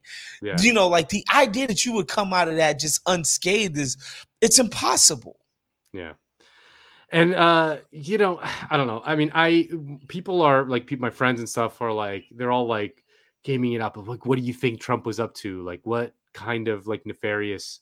yeah. 0.44 0.56
you 0.60 0.74
know 0.74 0.88
like 0.88 1.10
the 1.10 1.26
idea 1.34 1.66
that 1.68 1.86
you 1.86 1.94
would 1.94 2.08
come 2.08 2.34
out 2.34 2.48
of 2.48 2.58
that 2.58 2.78
just 2.80 3.00
unscathed 3.08 3.78
is 3.78 3.98
it's 4.44 4.60
impossible 4.60 5.38
Yeah. 5.94 6.14
And 7.12 7.36
uh, 7.36 7.78
you 7.92 8.18
know, 8.18 8.40
I 8.70 8.76
don't 8.76 8.88
know. 8.88 9.02
I 9.06 9.16
mean, 9.16 9.32
I 9.34 9.70
people 10.08 10.42
are 10.42 10.66
like 10.66 10.88
people, 10.88 11.04
my 11.04 11.12
friends 11.12 11.40
and 11.40 11.48
stuff 11.48 11.82
are 11.82 11.94
like 11.94 12.26
they're 12.32 12.52
all 12.52 12.66
like 12.68 13.04
gaming 13.44 13.74
it 13.74 13.82
up 13.82 13.98
of 13.98 14.08
like, 14.08 14.26
what 14.26 14.38
do 14.38 14.44
you 14.44 14.54
think 14.54 14.80
Trump 14.80 15.06
was 15.06 15.20
up 15.20 15.34
to? 15.36 15.62
Like, 15.64 15.82
what 15.84 16.14
kind 16.34 16.68
of 16.68 16.88
like 16.88 17.06
nefarious, 17.06 17.82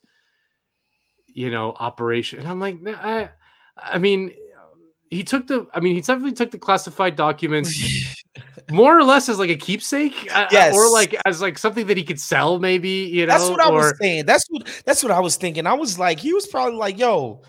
you 1.27 1.49
know, 1.49 1.73
operation? 1.79 2.39
And 2.39 2.47
I'm 2.47 2.59
like, 2.59 2.77
I, 2.85 3.29
I 3.77 3.97
mean, 3.97 4.33
he 5.09 5.23
took 5.23 5.47
the. 5.47 5.67
I 5.73 5.79
mean, 5.79 5.95
he 5.95 6.01
definitely 6.01 6.33
took 6.33 6.51
the 6.51 6.59
classified 6.59 7.15
documents 7.15 7.71
more 8.69 8.97
or 8.97 9.03
less 9.03 9.27
as 9.27 9.37
like 9.39 9.49
a 9.49 9.55
keepsake, 9.55 10.25
Yes. 10.51 10.73
or 10.73 10.89
like 10.89 11.15
as 11.25 11.41
like 11.41 11.57
something 11.57 11.87
that 11.87 11.97
he 11.97 12.03
could 12.03 12.19
sell, 12.19 12.59
maybe. 12.59 12.89
You 12.89 13.25
know, 13.25 13.33
that's 13.33 13.49
what 13.49 13.61
i 13.61 13.69
or, 13.69 13.73
was 13.73 13.93
saying 13.99 14.25
that's 14.25 14.45
what 14.49 14.83
that's 14.85 15.03
what 15.03 15.11
i 15.11 15.19
was 15.19 15.35
thinking 15.35 15.67
i 15.67 15.73
was 15.73 15.99
like 15.99 16.19
he 16.19 16.33
was 16.33 16.47
probably 16.47 16.77
like 16.77 16.97
yo 16.97 17.41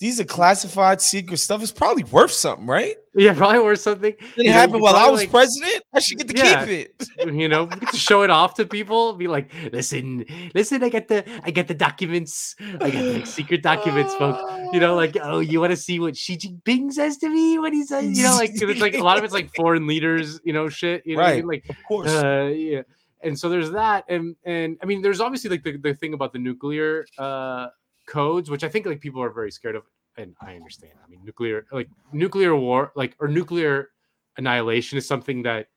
these 0.00 0.18
are 0.20 0.24
classified 0.24 1.00
secret 1.00 1.36
stuff. 1.38 1.62
It's 1.62 1.70
probably 1.72 2.02
worth 2.04 2.32
something 2.32 2.66
right? 2.66 2.96
Yeah, 3.14 3.32
probably 3.32 3.60
worth 3.60 3.78
something. 3.80 4.12
it 4.36 4.50
happened 4.50 4.80
while 4.82 4.96
i 4.96 5.08
was 5.08 5.20
like- 5.20 5.30
president. 5.30 5.84
I 5.94 6.00
should 6.00 6.18
get 6.18 6.28
to 6.28 6.36
Yeah. 6.36 6.66
keep 6.66 6.90
it. 6.98 7.08
You 7.32 7.48
know 7.48 7.66
get 7.66 7.90
to 7.92 7.96
show 7.96 8.22
it 8.22 8.30
off 8.30 8.54
to 8.54 8.66
people 8.66 9.14
be 9.14 9.28
like 9.28 9.50
listen 9.72 10.26
listen 10.54 10.82
i 10.82 10.88
got 10.90 11.08
the 11.08 11.24
i 11.44 11.50
got 11.50 11.68
the 11.68 11.74
documents. 11.74 12.54
I 12.60 12.90
got 12.90 13.02
the 13.04 13.24
secret 13.24 13.62
documents 13.62 14.14
folks. 14.16 14.42
You 14.74 14.80
know 14.80 14.94
like 14.96 15.16
oh 15.22 15.38
you 15.38 15.60
want 15.60 15.70
to 15.70 15.76
see 15.76 16.00
what 16.00 16.16
xi 16.16 16.36
jinping 16.36 16.92
says 16.92 17.16
to 17.18 17.28
me 17.30 17.58
when 17.58 17.72
he 17.72 17.84
says 17.84 18.18
you 18.18 18.24
know 18.24 18.34
like 18.36 18.50
it's 18.54 18.80
like 18.80 18.94
a 18.94 19.02
lot 19.02 19.16
of 19.18 19.24
it's 19.24 19.32
like 19.32 19.54
foreign 19.56 19.86
leaders 19.86 20.40
you 20.44 20.52
know 20.52 20.68
shit 20.68 21.02
you 21.06 21.16
know 21.16 21.22
what 21.22 21.32
I 21.32 21.36
mean? 21.36 21.46
like 21.46 21.64
of 21.70 21.76
course. 21.88 22.10
uh, 22.10 22.52
yeah. 22.54 22.82
And 23.22 23.38
so 23.38 23.48
there's 23.48 23.70
that 23.70 24.04
and 24.08 24.36
and 24.44 24.76
i 24.82 24.86
mean 24.86 25.00
there's 25.00 25.20
obviously 25.20 25.48
like 25.50 25.62
the, 25.62 25.78
the 25.78 25.94
thing 25.94 26.12
about 26.14 26.32
the 26.34 26.38
nuclear 26.40 27.06
uh 27.16 27.68
codes 28.06 28.50
which 28.50 28.64
i 28.64 28.68
think 28.68 28.86
like 28.86 29.00
people 29.00 29.22
are 29.22 29.30
very 29.30 29.50
scared 29.50 29.76
of 29.76 29.84
and 30.16 30.34
i 30.40 30.54
understand. 30.54 30.92
I 31.04 31.08
mean 31.08 31.20
nuclear 31.24 31.66
like 31.72 31.88
nuclear 32.12 32.54
war 32.56 32.92
like 32.94 33.16
or 33.18 33.28
nuclear 33.28 33.90
annihilation 34.36 34.98
is 34.98 35.06
something 35.06 35.42
that 35.42 35.68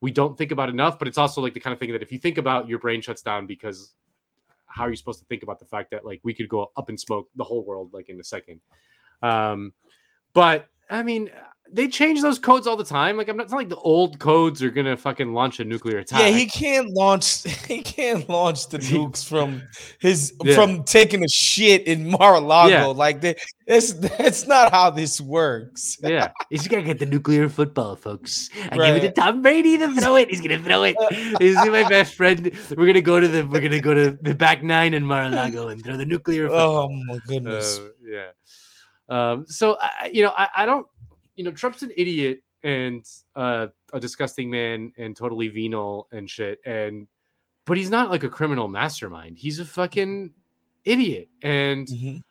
we 0.00 0.10
don't 0.10 0.36
think 0.36 0.52
about 0.52 0.68
enough 0.68 0.98
but 0.98 1.08
it's 1.08 1.18
also 1.18 1.40
like 1.40 1.54
the 1.54 1.60
kind 1.60 1.72
of 1.72 1.80
thing 1.80 1.92
that 1.92 2.02
if 2.02 2.12
you 2.12 2.18
think 2.18 2.38
about 2.38 2.68
your 2.68 2.78
brain 2.78 3.00
shuts 3.00 3.22
down 3.22 3.46
because 3.46 3.94
how 4.66 4.84
are 4.84 4.90
you 4.90 4.96
supposed 4.96 5.20
to 5.20 5.24
think 5.26 5.42
about 5.42 5.58
the 5.58 5.64
fact 5.64 5.90
that 5.90 6.04
like 6.04 6.20
we 6.22 6.34
could 6.34 6.48
go 6.48 6.70
up 6.76 6.90
in 6.90 6.98
smoke 6.98 7.28
the 7.36 7.44
whole 7.44 7.64
world 7.64 7.92
like 7.92 8.08
in 8.08 8.20
a 8.20 8.24
second? 8.24 8.60
Um 9.22 9.72
but 10.34 10.68
i 10.90 11.02
mean 11.02 11.30
they 11.72 11.88
change 11.88 12.22
those 12.22 12.38
codes 12.38 12.66
all 12.66 12.76
the 12.76 12.84
time 12.84 13.16
like 13.16 13.28
i'm 13.28 13.36
not 13.36 13.44
it's 13.44 13.52
not 13.52 13.58
like 13.58 13.68
the 13.68 13.76
old 13.76 14.18
codes 14.18 14.62
are 14.62 14.70
gonna 14.70 14.96
fucking 14.96 15.32
launch 15.34 15.58
a 15.60 15.64
nuclear 15.64 15.98
attack 15.98 16.20
yeah 16.20 16.28
he 16.28 16.46
can't 16.46 16.90
launch 16.90 17.42
he 17.66 17.82
can't 17.82 18.28
launch 18.28 18.68
the 18.68 18.78
nukes 18.90 19.24
from 19.26 19.60
his 19.98 20.32
Yeah. 20.44 20.54
from 20.54 20.84
taking 20.84 21.24
a 21.24 21.28
shit 21.28 21.86
in 21.86 22.08
mar-a-lago 22.10 22.70
Yeah. 22.70 22.84
like 22.86 23.20
that 23.22 23.38
that's 23.66 23.92
that's 23.94 24.46
not 24.46 24.70
how 24.70 24.90
this 24.90 25.20
works 25.20 25.98
yeah, 26.02 26.30
he's 26.50 26.68
gonna 26.68 26.82
get 26.84 26.98
the 27.00 27.06
nuclear 27.06 27.48
football, 27.48 27.96
folks. 27.96 28.48
I 28.54 28.68
give 28.68 28.72
it 28.74 28.78
Right. 28.78 29.02
to 29.02 29.10
Tom 29.10 29.42
Brady 29.42 29.76
to 29.78 29.92
throw 29.94 30.14
it. 30.16 30.28
He's 30.30 30.40
gonna 30.40 30.62
throw 30.62 30.84
it. 30.84 30.94
He's 31.40 31.56
my 31.56 31.88
best 31.88 32.14
friend. 32.14 32.52
We're 32.76 32.86
gonna 32.86 33.00
go 33.00 33.18
to 33.18 33.26
the 33.26 33.42
we're 33.44 33.60
gonna 33.60 33.80
go 33.80 33.92
to 33.92 34.16
the 34.22 34.34
back 34.36 34.62
nine 34.62 34.94
in 34.94 35.04
Mar-a-Lago 35.04 35.68
and 35.68 35.82
throw 35.82 35.96
the 35.96 36.04
nuclear. 36.06 36.46
Football. 36.46 36.88
oh 36.92 37.04
my 37.08 37.18
goodness 37.26 37.78
Uh, 37.80 37.88
yeah. 38.06 38.26
Um. 39.08 39.46
So 39.48 39.76
I, 39.80 40.10
you 40.12 40.22
know, 40.22 40.32
I, 40.36 40.48
I 40.58 40.66
don't. 40.66 40.86
You 41.36 41.44
know, 41.44 41.50
Trump's 41.52 41.82
an 41.82 41.92
idiot 41.96 42.42
and 42.62 43.04
uh, 43.36 43.68
a 43.92 44.00
disgusting 44.00 44.50
man 44.50 44.92
and 44.98 45.14
totally 45.16 45.48
venal 45.48 46.08
and 46.12 46.28
shit. 46.28 46.58
And 46.66 47.06
but 47.64 47.76
he's 47.76 47.90
not 47.90 48.10
like 48.10 48.24
a 48.24 48.28
criminal 48.28 48.68
mastermind. 48.68 49.38
He's 49.38 49.58
a 49.58 49.64
fucking 49.64 50.32
idiot. 50.84 51.28
And 51.42 51.86
Mhm. 51.88 52.22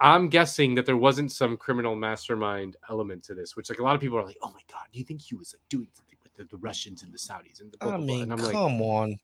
I'm 0.00 0.28
guessing 0.28 0.74
that 0.74 0.86
there 0.86 0.96
wasn't 0.96 1.32
some 1.32 1.56
criminal 1.56 1.94
mastermind 1.96 2.76
element 2.90 3.22
to 3.24 3.34
this, 3.34 3.56
which 3.56 3.70
like 3.70 3.78
a 3.78 3.82
lot 3.82 3.94
of 3.94 4.00
people 4.00 4.18
are 4.18 4.24
like, 4.24 4.36
"Oh 4.42 4.48
my 4.50 4.60
god, 4.70 4.86
do 4.92 4.98
you 4.98 5.04
think 5.04 5.22
he 5.22 5.34
was 5.36 5.54
like 5.54 5.62
doing 5.68 5.88
something 5.94 6.16
with 6.22 6.34
the, 6.34 6.44
the 6.44 6.60
Russians 6.60 7.02
and 7.02 7.12
the 7.12 7.18
Saudis?" 7.18 7.60
And 7.60 7.70
the 7.72 7.78
blah, 7.78 7.94
I 7.94 7.96
blah, 7.96 7.98
blah?" 7.98 8.06
mean, 8.06 8.22
and 8.22 8.32
I'm 8.32 8.38
like, 8.40 8.52
come 8.52 8.82
on. 8.82 9.18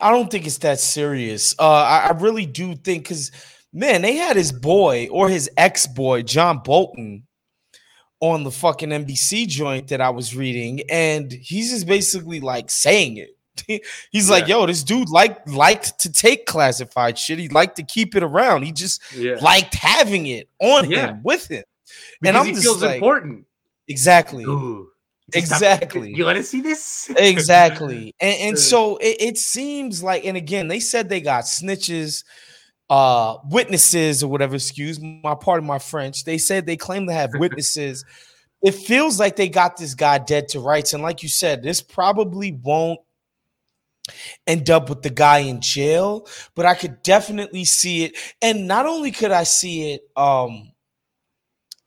I 0.00 0.10
don't 0.10 0.30
think 0.30 0.46
it's 0.46 0.58
that 0.58 0.80
serious. 0.80 1.54
Uh, 1.58 1.70
I, 1.82 2.08
I 2.08 2.10
really 2.10 2.44
do 2.44 2.74
think 2.74 3.04
because 3.04 3.30
man, 3.72 4.02
they 4.02 4.16
had 4.16 4.36
his 4.36 4.52
boy 4.52 5.08
or 5.10 5.28
his 5.28 5.48
ex 5.56 5.86
boy 5.86 6.22
John 6.22 6.58
Bolton 6.58 7.26
on 8.20 8.44
the 8.44 8.50
fucking 8.50 8.90
NBC 8.90 9.46
joint 9.46 9.88
that 9.88 10.00
I 10.00 10.10
was 10.10 10.34
reading, 10.34 10.80
and 10.90 11.30
he's 11.32 11.70
just 11.70 11.86
basically 11.86 12.40
like 12.40 12.70
saying 12.70 13.18
it. 13.18 13.30
He's 14.12 14.28
like, 14.28 14.48
"Yo, 14.48 14.66
this 14.66 14.84
dude 14.84 15.08
like 15.08 15.48
liked 15.48 15.98
to 16.00 16.12
take 16.12 16.44
classified 16.44 17.18
shit. 17.18 17.38
He 17.38 17.48
liked 17.48 17.76
to 17.76 17.82
keep 17.82 18.14
it 18.14 18.22
around. 18.22 18.64
He 18.64 18.70
just 18.72 19.00
yeah, 19.16 19.36
liked 19.40 19.74
having 19.74 20.26
it 20.26 20.48
on 20.60 20.90
Yeah. 20.90 21.08
him 21.08 21.22
with 21.22 21.48
him." 21.48 21.64
because 22.20 22.28
and 22.28 22.36
I'm 22.36 22.46
he 22.46 22.52
just 22.52 22.64
feels 22.64 22.82
like- 22.82 22.96
important. 22.96 23.46
Exactly. 23.88 24.44
Ooh, 24.44 24.88
Exactly. 25.32 26.12
You 26.14 26.24
want 26.24 26.36
to 26.36 26.42
see 26.42 26.60
this? 26.60 27.10
exactly 27.16 28.14
and, 28.20 28.36
and 28.40 28.58
so 28.58 28.96
it, 28.98 29.16
it 29.20 29.38
seems 29.38 30.02
like 30.02 30.24
and 30.24 30.36
again 30.36 30.68
they 30.68 30.80
said 30.80 31.08
they 31.08 31.20
got 31.20 31.44
snitches 31.44 32.24
uh 32.88 33.38
witnesses 33.50 34.22
or 34.22 34.30
whatever 34.30 34.54
excuse 34.54 35.00
my 35.00 35.34
part 35.34 35.58
of 35.58 35.64
my 35.64 35.78
french. 35.78 36.24
They 36.24 36.38
said 36.38 36.66
they 36.66 36.76
claim 36.76 37.06
to 37.06 37.12
have 37.12 37.30
witnesses. 37.34 38.04
It 38.62 38.74
feels 38.74 39.20
like 39.20 39.36
they 39.36 39.48
got 39.48 39.76
this 39.76 39.94
guy 39.94 40.18
dead 40.18 40.48
to 40.48 40.60
rights. 40.60 40.92
And 40.92 41.02
like 41.02 41.22
you 41.22 41.28
said 41.28 41.62
this 41.62 41.82
probably 41.82 42.52
won't 42.52 43.00
end 44.46 44.70
up 44.70 44.88
with 44.88 45.02
the 45.02 45.10
guy 45.10 45.38
in 45.38 45.60
jail, 45.60 46.26
but 46.54 46.66
I 46.66 46.74
could 46.74 47.02
definitely 47.02 47.64
see 47.64 48.04
it. 48.04 48.16
And 48.40 48.68
not 48.68 48.86
only 48.86 49.10
could 49.10 49.32
I 49.32 49.42
see 49.42 49.92
it, 49.92 50.02
um, 50.16 50.72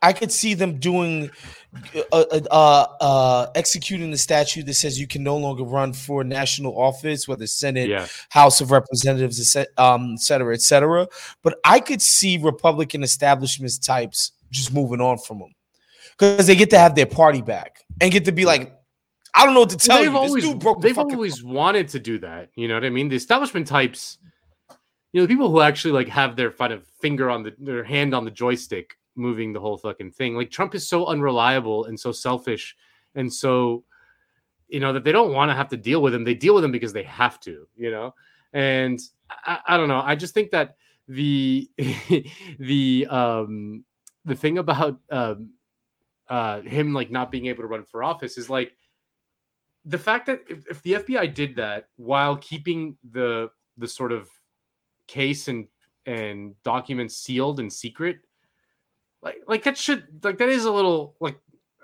I 0.01 0.13
could 0.13 0.32
see 0.32 0.53
them 0.53 0.79
doing 0.79 1.29
uh, 1.96 2.02
uh, 2.12 2.40
uh, 2.50 2.86
uh, 3.00 3.48
executing 3.56 4.10
the 4.12 4.18
statute 4.18 4.66
that 4.66 4.74
says 4.74 5.00
you 5.00 5.08
can 5.08 5.24
no 5.24 5.38
longer 5.38 5.64
run 5.64 5.94
for 5.94 6.24
national 6.24 6.74
office, 6.80 7.28
whether 7.28 7.46
Senate, 7.48 7.90
Yeah. 7.90 8.08
House 8.30 8.60
of 8.62 8.72
Representatives, 8.72 9.56
um, 9.78 10.14
et 10.14 10.20
cetera, 10.20 10.54
et 10.54 10.62
cetera. 10.62 11.08
But 11.44 11.60
I 11.64 11.80
could 11.80 12.02
see 12.02 12.38
Republican 12.38 13.04
establishment 13.04 13.72
types 13.84 14.32
just 14.52 14.74
moving 14.74 15.00
on 15.00 15.20
from 15.20 15.40
them 15.40 15.54
because 16.18 16.48
they 16.48 16.56
get 16.56 16.70
to 16.72 16.80
have 16.80 16.96
their 16.96 17.06
party 17.06 17.42
back 17.42 17.86
and 18.02 18.12
get 18.12 18.26
to 18.26 18.32
be 18.32 18.46
like, 18.46 18.76
I 19.36 19.46
don't 19.46 19.54
know 19.54 19.60
what 19.62 19.70
to 19.70 19.78
tell 19.78 20.00
they've 20.00 20.12
you. 20.12 20.18
always 20.18 20.44
this 20.44 20.52
dude 20.52 20.60
broke 20.60 20.82
the 20.82 20.88
they've 20.88 20.98
always 20.98 21.44
wanted 21.44 21.88
to 21.90 22.00
do 22.00 22.18
that. 22.20 22.50
You 22.56 22.68
know 22.68 22.74
what 22.74 22.84
I 22.84 22.90
mean? 22.90 23.10
The 23.10 23.16
establishment 23.16 23.68
types, 23.68 24.18
you 25.14 25.22
know, 25.22 25.28
the 25.28 25.32
people 25.32 25.52
who 25.52 25.62
actually 25.62 25.92
like 25.92 26.08
have 26.08 26.36
their 26.36 26.52
kind 26.52 26.74
of 26.74 26.88
finger 27.00 27.30
on 27.30 27.44
the 27.44 27.54
their 27.60 27.84
hand 27.84 28.16
on 28.16 28.26
the 28.26 28.32
joystick, 28.32 28.98
moving 29.16 29.54
the 29.54 29.60
whole 29.60 29.78
fucking 29.78 30.12
thing. 30.12 30.36
Like 30.36 30.51
Trump 30.51 30.75
is 30.75 30.88
so 30.88 31.08
unreliable 31.08 31.86
and 31.86 32.00
so 32.00 32.12
selfish, 32.12 32.75
and 33.16 33.32
so 33.32 33.84
you 34.68 34.80
know 34.80 34.94
that 34.94 35.04
they 35.04 35.12
don't 35.12 35.34
want 35.34 35.50
to 35.50 35.56
have 35.56 35.70
to 35.70 35.78
deal 35.78 36.01
with 36.01 36.13
him. 36.13 36.24
They 36.24 36.36
deal 36.36 36.56
with 36.56 36.63
him 36.63 36.72
because 36.72 36.94
they 36.94 37.04
have 37.04 37.39
to. 37.42 37.68
You 37.75 37.92
know, 37.92 38.13
and 38.54 39.00
I, 39.30 39.60
I 39.68 39.78
don't 39.78 39.89
know. 39.89 40.01
I 40.04 40.16
just 40.16 40.34
think 40.34 40.51
that 40.51 40.75
the 41.08 41.70
the 42.60 43.08
um 43.10 43.84
the 44.25 44.36
thing 44.36 44.58
about 44.58 45.00
um 45.12 45.50
uh 46.30 46.62
him 46.62 46.94
like 46.94 47.10
not 47.10 47.32
being 47.32 47.48
able 47.48 47.63
to 47.63 47.68
run 47.68 47.84
for 47.84 48.04
office 48.04 48.38
is 48.38 48.50
like 48.50 48.74
the 49.86 49.98
fact 49.98 50.28
that 50.28 50.42
if, 50.48 50.68
if 50.68 50.82
the 50.84 50.94
FBI 50.94 51.34
did 51.34 51.56
that 51.56 51.88
while 51.96 52.38
keeping 52.38 52.98
the 53.12 53.50
the 53.78 53.88
sort 53.88 54.12
of 54.12 54.30
case 55.08 55.48
and 55.48 55.68
and 56.06 56.56
documents 56.63 57.18
sealed 57.18 57.60
and 57.60 57.72
secret, 57.72 58.20
like 59.22 59.38
like 59.48 59.64
that 59.64 59.78
should 59.78 60.04
like 60.24 60.38
that 60.38 60.50
is 60.50 60.66
a 60.66 60.72
little 60.72 61.16
like 61.20 61.38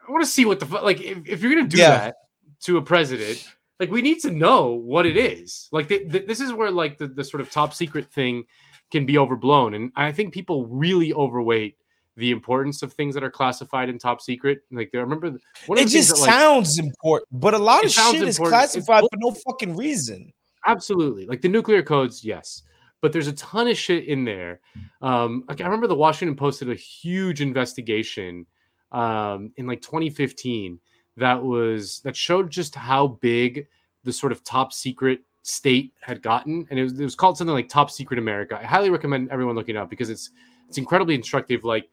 I 0.08 0.12
want 0.12 0.24
to 0.24 0.30
see 0.30 0.46
what 0.46 0.60
the 0.60 0.66
like 0.66 1.02
if, 1.02 1.20
if 1.28 1.42
you're 1.42 1.54
gonna 1.56 1.68
do 1.68 1.78
Yeah. 1.78 1.90
that 1.98 2.16
to 2.62 2.78
a 2.78 2.82
president, 2.82 3.48
like 3.80 3.92
we 3.92 4.02
need 4.02 4.20
to 4.22 4.32
know 4.32 4.68
what 4.72 5.06
it 5.06 5.18
is. 5.18 5.68
Like 5.72 5.88
th- 5.90 6.12
th- 6.12 6.26
this 6.28 6.40
is 6.40 6.54
where 6.54 6.72
like 6.72 6.98
the, 6.98 7.08
the 7.08 7.24
sort 7.24 7.42
of 7.42 7.52
top 7.52 7.74
secret 7.74 8.12
thing 8.12 8.46
can 8.92 9.06
be 9.06 9.18
overblown, 9.18 9.74
and 9.74 9.92
I 9.96 10.12
think 10.12 10.34
people 10.34 10.68
really 10.68 11.14
overweight 11.14 11.78
the 12.18 12.32
importance 12.32 12.82
of 12.82 12.94
things 12.94 13.14
that 13.16 13.24
are 13.24 13.32
classified 13.32 13.90
in 13.90 14.00
top 14.00 14.22
secret. 14.22 14.60
Like 14.72 14.92
I 14.94 15.00
remember 15.00 15.32
the- 15.32 15.40
one 15.66 15.78
of 15.78 15.82
It 15.82 15.88
the 15.88 15.92
just 15.92 16.10
that, 16.16 16.22
like, 16.22 16.30
sounds 16.30 16.80
important, 16.80 17.28
but 17.32 17.54
a 17.54 17.58
lot 17.58 17.84
of 17.84 17.92
shit 17.92 18.22
is 18.22 18.38
important. 18.38 18.64
It's 18.64 18.74
classified 18.74 19.02
bull- 19.02 19.10
for 19.12 19.18
no 19.20 19.32
fucking 19.52 19.76
reason. 19.76 20.32
Absolutely. 20.68 21.26
Like 21.26 21.42
the 21.42 21.50
nuclear 21.50 21.84
codes, 21.84 22.24
yes. 22.24 22.64
But 23.06 23.14
there's 23.14 23.28
a 23.28 23.34
ton 23.34 23.68
of 23.68 23.78
shit 23.78 24.06
in 24.06 24.26
there. 24.26 24.62
Um, 25.00 25.44
I 25.48 25.54
remember 25.62 25.86
the 25.86 25.94
Washington 25.94 26.36
Post 26.36 26.58
did 26.58 26.72
a 26.72 26.74
huge 26.74 27.40
investigation 27.40 28.48
um, 28.92 29.52
in 29.58 29.68
like 29.68 29.84
2015 29.84 30.80
that 31.18 31.44
was 31.44 32.00
that 32.00 32.16
showed 32.16 32.50
just 32.50 32.74
how 32.74 33.10
big 33.22 33.68
the 34.06 34.12
sort 34.12 34.32
of 34.32 34.44
top 34.44 34.74
secret 34.74 35.20
state 35.44 35.94
had 36.02 36.24
gotten, 36.24 36.66
and 36.72 36.80
it 36.80 36.82
was, 36.82 37.00
it 37.00 37.04
was 37.04 37.14
called 37.14 37.38
something 37.38 37.54
like 37.54 37.70
Top 37.70 37.92
Secret 37.92 38.18
America. 38.18 38.58
I 38.60 38.66
highly 38.66 38.90
recommend 38.90 39.30
everyone 39.30 39.54
looking 39.54 39.76
it 39.76 39.78
up 39.78 39.92
because 39.92 40.10
it's 40.10 40.32
it's 40.68 40.80
incredibly 40.80 41.14
instructive. 41.14 41.64
Like 41.64 41.88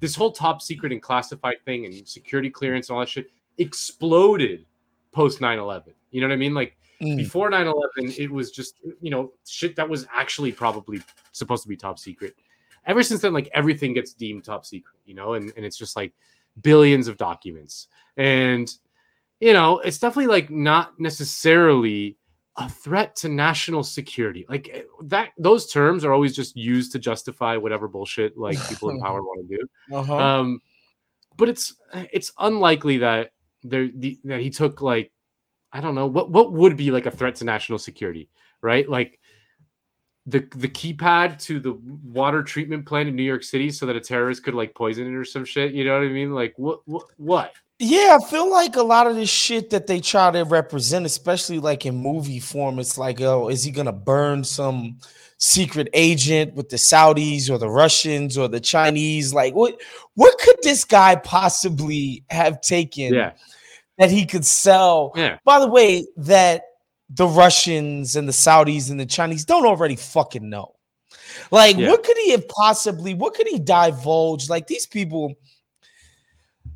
this 0.00 0.16
whole 0.16 0.32
top 0.32 0.60
secret 0.60 0.90
and 0.90 1.00
classified 1.00 1.64
thing 1.64 1.86
and 1.86 2.08
security 2.08 2.50
clearance 2.50 2.88
and 2.88 2.94
all 2.94 3.00
that 3.02 3.08
shit 3.08 3.30
exploded 3.58 4.66
post 5.12 5.38
9-11 5.38 5.92
you 6.10 6.20
know 6.20 6.26
what 6.26 6.34
i 6.34 6.36
mean 6.36 6.52
like 6.52 6.76
Mm. 7.02 7.16
before 7.18 7.50
9-11 7.50 8.18
it 8.18 8.30
was 8.30 8.50
just 8.50 8.80
you 9.02 9.10
know 9.10 9.32
shit 9.46 9.76
that 9.76 9.86
was 9.86 10.06
actually 10.14 10.50
probably 10.50 11.02
supposed 11.32 11.62
to 11.62 11.68
be 11.68 11.76
top 11.76 11.98
secret 11.98 12.34
ever 12.86 13.02
since 13.02 13.20
then 13.20 13.34
like 13.34 13.50
everything 13.52 13.92
gets 13.92 14.14
deemed 14.14 14.44
top 14.44 14.64
secret 14.64 14.96
you 15.04 15.12
know 15.14 15.34
and, 15.34 15.52
and 15.56 15.66
it's 15.66 15.76
just 15.76 15.94
like 15.94 16.14
billions 16.62 17.06
of 17.06 17.18
documents 17.18 17.88
and 18.16 18.76
you 19.40 19.52
know 19.52 19.78
it's 19.80 19.98
definitely 19.98 20.26
like 20.26 20.48
not 20.50 20.98
necessarily 20.98 22.16
a 22.56 22.66
threat 22.66 23.14
to 23.16 23.28
national 23.28 23.82
security 23.82 24.46
like 24.48 24.70
eh, 24.72 24.80
that 25.02 25.32
those 25.36 25.70
terms 25.70 26.02
are 26.02 26.14
always 26.14 26.34
just 26.34 26.56
used 26.56 26.92
to 26.92 26.98
justify 26.98 27.58
whatever 27.58 27.88
bullshit 27.88 28.38
like 28.38 28.56
people 28.70 28.88
in 28.88 28.98
power 29.00 29.20
want 29.28 29.46
to 29.46 29.56
do 29.58 29.68
Uh-huh. 29.94 30.16
um, 30.16 30.62
but 31.36 31.50
it's 31.50 31.74
it's 31.92 32.32
unlikely 32.38 32.96
that 32.98 33.32
there 33.62 33.90
the, 33.94 34.18
that 34.24 34.40
he 34.40 34.48
took 34.48 34.80
like 34.80 35.12
I 35.76 35.80
don't 35.82 35.94
know 35.94 36.06
what 36.06 36.30
what 36.30 36.52
would 36.52 36.74
be 36.74 36.90
like 36.90 37.04
a 37.04 37.10
threat 37.10 37.34
to 37.36 37.44
national 37.44 37.78
security, 37.78 38.30
right? 38.62 38.88
Like 38.88 39.20
the 40.24 40.38
the 40.56 40.68
keypad 40.68 41.38
to 41.42 41.60
the 41.60 41.74
water 42.02 42.42
treatment 42.42 42.86
plant 42.86 43.10
in 43.10 43.14
New 43.14 43.22
York 43.22 43.44
City 43.44 43.70
so 43.70 43.84
that 43.84 43.94
a 43.94 44.00
terrorist 44.00 44.42
could 44.42 44.54
like 44.54 44.74
poison 44.74 45.06
it 45.06 45.14
or 45.14 45.24
some 45.26 45.44
shit. 45.44 45.74
You 45.74 45.84
know 45.84 45.98
what 45.98 46.06
I 46.06 46.10
mean? 46.10 46.32
Like 46.32 46.54
what 46.56 46.80
what 46.86 47.04
what? 47.18 47.52
Yeah, 47.78 48.16
I 48.18 48.24
feel 48.24 48.50
like 48.50 48.76
a 48.76 48.82
lot 48.82 49.06
of 49.06 49.16
this 49.16 49.28
shit 49.28 49.68
that 49.68 49.86
they 49.86 50.00
try 50.00 50.30
to 50.30 50.44
represent, 50.44 51.04
especially 51.04 51.58
like 51.58 51.84
in 51.84 51.94
movie 51.94 52.40
form, 52.40 52.78
it's 52.78 52.96
like, 52.96 53.20
oh, 53.20 53.50
is 53.50 53.62
he 53.62 53.70
gonna 53.70 53.92
burn 53.92 54.44
some 54.44 54.96
secret 55.36 55.90
agent 55.92 56.54
with 56.54 56.70
the 56.70 56.76
Saudis 56.76 57.50
or 57.50 57.58
the 57.58 57.68
Russians 57.68 58.38
or 58.38 58.48
the 58.48 58.60
Chinese? 58.60 59.34
Like, 59.34 59.54
what 59.54 59.78
what 60.14 60.38
could 60.38 60.56
this 60.62 60.86
guy 60.86 61.16
possibly 61.16 62.24
have 62.30 62.62
taken 62.62 63.12
Yeah, 63.12 63.32
that 63.98 64.10
he 64.10 64.26
could 64.26 64.44
sell? 64.44 65.12
yeah. 65.16 65.38
By 65.44 65.58
the 65.60 65.68
way, 65.68 66.06
that 66.18 66.62
the 67.10 67.26
Russians 67.26 68.16
and 68.16 68.28
the 68.28 68.32
Saudis 68.32 68.90
and 68.90 68.98
the 68.98 69.06
Chinese 69.06 69.44
don't 69.44 69.64
already 69.66 69.96
fucking 69.96 70.48
know. 70.48 70.74
Like, 71.50 71.76
Yeah. 71.76 71.88
what 71.90 72.02
could 72.02 72.16
he 72.18 72.32
have 72.32 72.48
possibly? 72.48 73.14
What 73.14 73.34
could 73.34 73.46
he 73.48 73.58
divulge? 73.58 74.48
Like 74.48 74.66
these 74.66 74.86
people. 74.86 75.34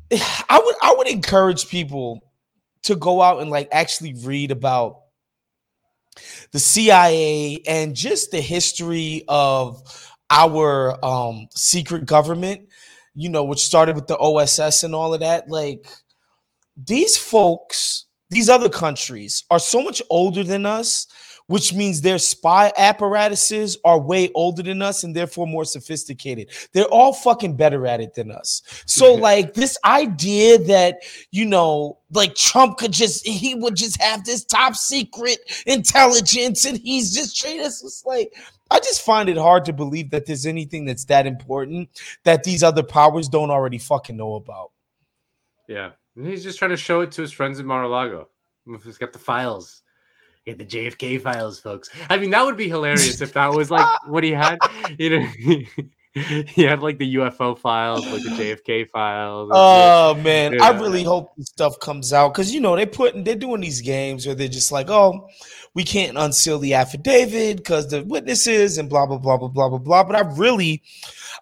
I 0.11 0.61
would 0.63 0.75
I 0.81 0.93
would 0.97 1.07
encourage 1.07 1.67
people 1.69 2.21
to 2.83 2.95
go 2.95 3.21
out 3.21 3.41
and 3.41 3.49
like 3.51 3.69
actually 3.71 4.13
read 4.23 4.51
about 4.51 5.01
the 6.51 6.59
CIA 6.59 7.61
and 7.67 7.95
just 7.95 8.31
the 8.31 8.41
history 8.41 9.23
of 9.27 9.81
our 10.29 11.03
um 11.03 11.47
secret 11.55 12.05
government, 12.05 12.67
you 13.13 13.29
know, 13.29 13.43
which 13.43 13.59
started 13.65 13.95
with 13.95 14.07
the 14.07 14.17
OSS 14.17 14.83
and 14.83 14.95
all 14.95 15.13
of 15.13 15.19
that. 15.21 15.49
Like 15.49 15.87
these 16.85 17.17
folks, 17.17 18.05
these 18.29 18.49
other 18.49 18.69
countries 18.69 19.43
are 19.49 19.59
so 19.59 19.81
much 19.81 20.01
older 20.09 20.43
than 20.43 20.65
us, 20.65 21.07
which 21.47 21.73
means 21.73 21.99
their 21.99 22.17
spy 22.17 22.71
apparatuses 22.77 23.77
are 23.83 23.99
way 23.99 24.29
older 24.35 24.63
than 24.63 24.81
us 24.81 25.03
and 25.03 25.13
therefore 25.13 25.45
more 25.45 25.65
sophisticated. 25.65 26.49
They're 26.71 26.85
all 26.85 27.11
fucking 27.11 27.57
better 27.57 27.85
at 27.85 27.99
it 27.99 28.13
than 28.13 28.31
us. 28.31 28.61
So, 28.85 29.13
like, 29.15 29.53
this 29.53 29.77
idea 29.83 30.59
that, 30.59 30.99
you 31.31 31.45
know, 31.45 31.97
like 32.11 32.35
Trump 32.35 32.77
could 32.77 32.93
just, 32.93 33.27
he 33.27 33.53
would 33.53 33.75
just 33.75 34.01
have 34.01 34.23
this 34.23 34.45
top 34.45 34.75
secret 34.75 35.39
intelligence 35.65 36.63
and 36.63 36.77
he's 36.77 37.13
just 37.13 37.37
treating 37.37 37.65
us 37.65 37.83
it's 37.83 38.05
like, 38.05 38.33
I 38.69 38.79
just 38.79 39.01
find 39.01 39.27
it 39.27 39.37
hard 39.37 39.65
to 39.65 39.73
believe 39.73 40.11
that 40.11 40.25
there's 40.25 40.45
anything 40.45 40.85
that's 40.85 41.03
that 41.05 41.27
important 41.27 41.89
that 42.23 42.45
these 42.45 42.63
other 42.63 42.83
powers 42.83 43.27
don't 43.27 43.51
already 43.51 43.77
fucking 43.77 44.15
know 44.15 44.35
about. 44.35 44.71
Yeah, 45.67 45.91
and 46.15 46.27
he's 46.27 46.43
just 46.43 46.59
trying 46.59 46.71
to 46.71 46.77
show 46.77 47.01
it 47.01 47.11
to 47.13 47.21
his 47.21 47.31
friends 47.31 47.59
in 47.59 47.65
Mar-a-Lago. 47.65 48.27
He's 48.83 48.97
got 48.97 49.13
the 49.13 49.19
files. 49.19 49.81
Get 50.45 50.57
the 50.57 50.65
JFK 50.65 51.21
files, 51.21 51.59
folks. 51.59 51.89
I 52.09 52.17
mean, 52.17 52.31
that 52.31 52.43
would 52.43 52.57
be 52.57 52.67
hilarious 52.67 53.21
if 53.21 53.33
that 53.33 53.53
was 53.53 53.69
like 53.69 53.85
what 54.07 54.23
he 54.23 54.31
had. 54.31 54.57
You 54.97 55.19
know, 55.19 55.27
he 56.13 56.63
had 56.63 56.81
like 56.81 56.97
the 56.97 57.15
UFO 57.15 57.57
files, 57.57 58.05
like 58.07 58.23
the 58.23 58.29
JFK 58.29 58.89
files. 58.89 59.49
shit. 59.49 59.55
Oh 59.55 60.15
man, 60.23 60.59
I 60.59 60.71
really 60.71 61.03
hope 61.03 61.35
this 61.37 61.47
stuff 61.47 61.79
comes 61.79 62.11
out 62.11 62.33
because 62.33 62.51
you 62.51 62.59
know 62.59 62.75
they 62.75 62.87
putting 62.87 63.23
they're 63.23 63.35
doing 63.35 63.61
these 63.61 63.81
games 63.81 64.25
where 64.25 64.33
they're 64.33 64.47
just 64.47 64.71
like, 64.71 64.89
oh, 64.89 65.29
we 65.75 65.83
can't 65.83 66.17
unseal 66.17 66.57
the 66.57 66.73
affidavit 66.73 67.57
because 67.57 67.89
the 67.89 68.03
witnesses 68.03 68.79
and 68.79 68.89
blah 68.89 69.05
blah 69.05 69.19
blah 69.19 69.37
blah 69.37 69.47
blah 69.47 69.69
blah 69.69 69.77
blah. 69.77 70.03
But 70.03 70.15
I 70.15 70.21
really, 70.35 70.81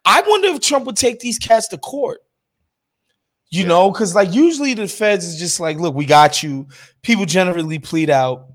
I 0.03 0.21
wonder 0.27 0.49
if 0.49 0.59
Trump 0.59 0.85
would 0.87 0.97
take 0.97 1.19
these 1.19 1.39
cats 1.39 1.69
to 1.69 1.77
court. 1.77 2.19
You 3.51 3.63
Yeah. 3.63 3.67
know, 3.69 3.91
because 3.91 4.13
like 4.15 4.33
usually 4.33 4.73
the 4.73 4.87
feds 4.87 5.25
is 5.25 5.39
just 5.39 5.59
like, 5.59 5.77
look, 5.77 5.95
we 5.95 6.05
got 6.05 6.43
you. 6.43 6.67
People 7.01 7.25
generally 7.25 7.79
plead 7.79 8.09
out 8.09 8.47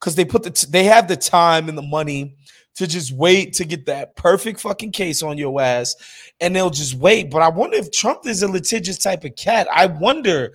because 0.00 0.14
they 0.16 0.24
put 0.24 0.42
the 0.42 0.50
t- 0.50 0.66
they 0.70 0.84
have 0.84 1.06
the 1.08 1.16
time 1.16 1.68
and 1.68 1.78
the 1.78 1.82
money 1.82 2.36
to 2.74 2.86
just 2.86 3.12
wait 3.12 3.52
to 3.54 3.64
get 3.64 3.86
that 3.86 4.16
perfect 4.16 4.58
fucking 4.60 4.90
case 4.92 5.22
on 5.22 5.36
your 5.38 5.60
ass 5.60 5.94
and 6.40 6.56
they'll 6.56 6.70
just 6.70 6.94
wait. 6.94 7.30
But 7.30 7.42
I 7.42 7.48
wonder 7.50 7.76
if 7.76 7.92
Trump 7.92 8.26
is 8.26 8.42
a 8.42 8.48
litigious 8.48 8.98
type 8.98 9.24
of 9.24 9.36
cat. 9.36 9.68
I 9.72 9.86
wonder 9.86 10.54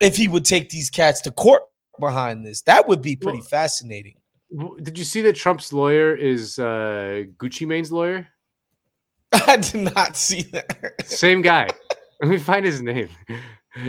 if 0.00 0.16
he 0.16 0.28
would 0.28 0.44
take 0.44 0.68
these 0.70 0.90
cats 0.90 1.20
to 1.22 1.30
court 1.30 1.62
behind 1.98 2.44
this. 2.46 2.60
That 2.62 2.86
would 2.86 3.00
be 3.02 3.16
pretty 3.16 3.38
Well- 3.38 3.46
fascinating. 3.48 4.14
Did 4.82 4.96
you 4.98 5.04
see 5.04 5.22
that 5.22 5.34
Trump's 5.34 5.72
lawyer 5.72 6.14
is 6.14 6.60
uh, 6.60 7.24
Gucci 7.38 7.66
Mane's 7.66 7.90
lawyer? 7.90 8.28
I 9.32 9.56
did 9.56 9.92
not 9.92 10.16
see 10.16 10.42
that. 10.52 10.94
Same 11.06 11.42
guy. 11.42 11.68
Let 12.24 12.30
me 12.30 12.38
find 12.38 12.64
his 12.64 12.80
name. 12.80 13.08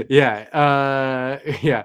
Yeah, 0.10 0.38
uh, 0.52 1.52
yeah. 1.62 1.84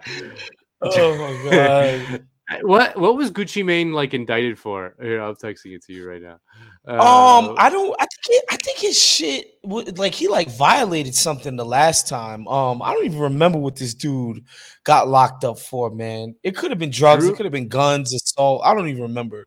Oh 0.80 1.16
my 1.18 1.50
god. 1.50 2.24
what 2.62 2.96
what 2.98 3.14
was 3.14 3.30
Gucci 3.30 3.62
Mane 3.62 3.92
like 3.92 4.14
indicted 4.14 4.58
for? 4.58 4.94
Here, 5.02 5.20
I'm 5.20 5.34
texting 5.36 5.74
it 5.76 5.84
to 5.84 5.92
you 5.92 6.08
right 6.08 6.22
now. 6.22 6.38
Um, 6.86 7.50
Uh, 7.50 7.54
I 7.58 7.68
don't. 7.68 7.94
I 8.00 8.06
think. 8.06 8.26
It, 8.38 8.44
I 8.50 8.56
think 8.56 8.78
his 8.78 8.98
shit. 8.98 9.48
Like 9.62 10.14
he 10.14 10.28
like 10.28 10.48
violated 10.48 11.14
something 11.14 11.56
the 11.56 11.64
last 11.66 12.08
time. 12.08 12.48
Um, 12.48 12.80
I 12.80 12.94
don't 12.94 13.04
even 13.04 13.20
remember 13.20 13.58
what 13.58 13.76
this 13.76 13.92
dude 13.92 14.44
got 14.84 15.06
locked 15.06 15.44
up 15.44 15.58
for. 15.58 15.90
Man, 15.90 16.34
it 16.42 16.56
could 16.56 16.70
have 16.70 16.78
been 16.80 16.90
drugs. 16.90 17.22
Drew- 17.24 17.34
It 17.34 17.36
could 17.36 17.44
have 17.44 17.52
been 17.52 17.68
guns, 17.68 18.14
assault. 18.14 18.62
I 18.64 18.74
don't 18.74 18.88
even 18.88 19.02
remember. 19.02 19.46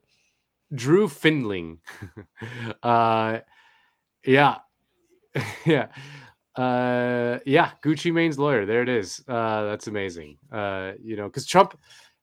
Drew 0.76 1.08
Findling. 1.08 1.80
uh, 2.84 3.40
yeah, 4.26 4.58
yeah, 5.66 5.88
uh, 6.56 7.40
yeah. 7.46 7.72
Gucci 7.84 8.14
Mane's 8.14 8.38
lawyer. 8.38 8.66
There 8.66 8.82
it 8.82 8.90
is. 8.90 9.24
Uh, 9.28 9.66
that's 9.66 9.88
amazing. 9.88 10.38
Uh, 10.52 10.94
you 11.02 11.16
know, 11.16 11.28
because 11.28 11.46
Trump, 11.46 11.78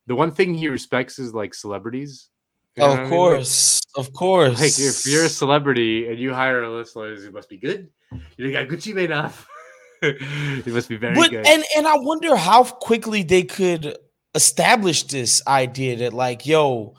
the 0.06 0.14
one 0.14 0.30
thing 0.30 0.54
he 0.54 0.68
respects 0.68 1.18
is 1.18 1.34
like 1.34 1.54
celebrities. 1.54 2.28
You 2.76 2.82
know 2.82 2.88
what 2.90 2.98
I 2.98 3.02
of 3.02 3.10
mean? 3.10 3.18
course, 3.18 3.80
of 3.96 4.12
course. 4.12 4.60
Like 4.60 4.78
if 4.78 5.06
you're 5.06 5.24
a 5.24 5.28
celebrity 5.28 6.08
and 6.08 6.18
you 6.18 6.32
hire 6.32 6.62
a 6.62 6.70
list 6.70 6.94
lawyers, 6.94 7.24
it 7.24 7.32
must 7.32 7.48
be 7.48 7.56
good. 7.58 7.88
You 8.36 8.52
got 8.52 8.68
Gucci 8.68 8.94
Mane 8.94 9.12
off. 9.12 9.48
it 10.02 10.66
must 10.66 10.88
be 10.88 10.96
very 10.96 11.14
but 11.14 11.30
good. 11.30 11.46
and 11.46 11.64
and 11.76 11.86
I 11.86 11.96
wonder 11.96 12.36
how 12.36 12.64
quickly 12.64 13.22
they 13.22 13.42
could 13.42 13.98
establish 14.34 15.02
this 15.04 15.42
idea 15.46 15.96
that 15.96 16.12
like, 16.12 16.46
yo, 16.46 16.94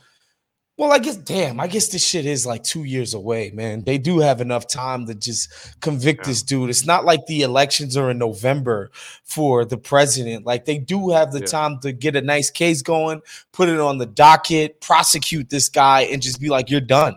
well, 0.81 0.91
I 0.91 0.97
guess, 0.97 1.15
damn, 1.15 1.59
I 1.59 1.67
guess 1.67 1.89
this 1.89 2.03
shit 2.03 2.25
is 2.25 2.43
like 2.43 2.63
two 2.63 2.85
years 2.85 3.13
away, 3.13 3.51
man. 3.53 3.83
They 3.83 3.99
do 3.99 4.17
have 4.17 4.41
enough 4.41 4.67
time 4.67 5.05
to 5.05 5.13
just 5.13 5.79
convict 5.79 6.21
Yeah. 6.21 6.29
this 6.31 6.41
dude. 6.41 6.71
It's 6.71 6.87
not 6.87 7.05
like 7.05 7.27
the 7.27 7.43
elections 7.43 7.95
are 7.95 8.09
in 8.09 8.17
November 8.17 8.89
for 9.23 9.63
the 9.63 9.77
president. 9.77 10.43
Like 10.43 10.65
they 10.65 10.79
do 10.79 11.11
have 11.11 11.33
the 11.33 11.41
Yeah. 11.41 11.45
time 11.45 11.79
to 11.81 11.91
get 11.91 12.15
a 12.15 12.21
nice 12.21 12.49
case 12.49 12.81
going, 12.81 13.21
put 13.51 13.69
it 13.69 13.79
on 13.79 13.99
the 13.99 14.07
docket, 14.07 14.81
prosecute 14.81 15.51
this 15.51 15.69
guy, 15.69 16.01
and 16.01 16.19
just 16.19 16.41
be 16.41 16.49
like, 16.49 16.71
you're 16.71 16.81
done. 16.81 17.13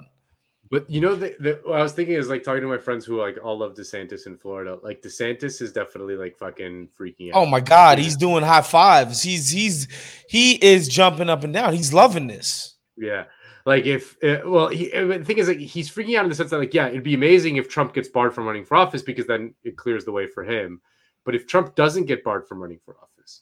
But 0.70 0.90
you 0.90 1.00
know, 1.00 1.14
the, 1.14 1.34
the, 1.40 1.58
what 1.64 1.80
I 1.80 1.82
was 1.82 1.92
thinking 1.92 2.16
is 2.16 2.28
like 2.28 2.42
talking 2.42 2.60
to 2.60 2.68
my 2.68 2.76
friends 2.76 3.06
who 3.06 3.18
like 3.18 3.38
all 3.42 3.56
love 3.56 3.72
DeSantis 3.76 4.26
in 4.26 4.36
Florida. 4.36 4.78
Like 4.82 5.00
DeSantis 5.00 5.62
is 5.62 5.72
definitely 5.72 6.16
like 6.16 6.36
fucking 6.36 6.90
freaking 7.00 7.30
oh 7.32 7.38
out. 7.38 7.42
Oh 7.44 7.46
my 7.46 7.60
God, 7.60 7.98
he's 7.98 8.18
doing 8.18 8.44
high 8.44 8.60
fives. 8.60 9.22
He's 9.22 9.48
he's 9.48 9.88
he 10.28 10.56
is 10.56 10.86
jumping 10.86 11.30
up 11.30 11.44
and 11.44 11.54
down. 11.54 11.72
He's 11.72 11.94
loving 11.94 12.26
this. 12.26 12.72
Yeah. 12.98 13.24
Like 13.66 13.86
if 13.86 14.16
uh, 14.22 14.40
well, 14.44 14.68
he, 14.68 14.92
uh, 14.92 15.06
the 15.06 15.24
thing 15.24 15.38
is 15.38 15.48
like 15.48 15.58
he's 15.58 15.90
freaking 15.90 16.18
out 16.18 16.24
in 16.24 16.28
the 16.28 16.34
sense 16.34 16.50
that 16.50 16.58
like 16.58 16.74
yeah, 16.74 16.88
it'd 16.88 17.02
be 17.02 17.14
amazing 17.14 17.56
if 17.56 17.68
Trump 17.68 17.94
gets 17.94 18.08
barred 18.08 18.34
from 18.34 18.44
running 18.46 18.64
for 18.64 18.76
office 18.76 19.02
because 19.02 19.26
then 19.26 19.54
it 19.64 19.76
clears 19.76 20.04
the 20.04 20.12
way 20.12 20.26
for 20.26 20.44
him. 20.44 20.80
But 21.24 21.34
if 21.34 21.46
Trump 21.46 21.74
doesn't 21.74 22.04
get 22.04 22.22
barred 22.22 22.46
from 22.46 22.60
running 22.60 22.80
for 22.84 22.96
office, 23.02 23.40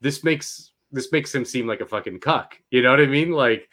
this 0.00 0.24
makes 0.24 0.72
this 0.90 1.12
makes 1.12 1.32
him 1.32 1.44
seem 1.44 1.66
like 1.68 1.80
a 1.80 1.86
fucking 1.86 2.18
cuck. 2.20 2.58
You 2.70 2.82
know 2.82 2.90
what 2.90 3.00
I 3.00 3.06
mean? 3.06 3.30
Like 3.30 3.68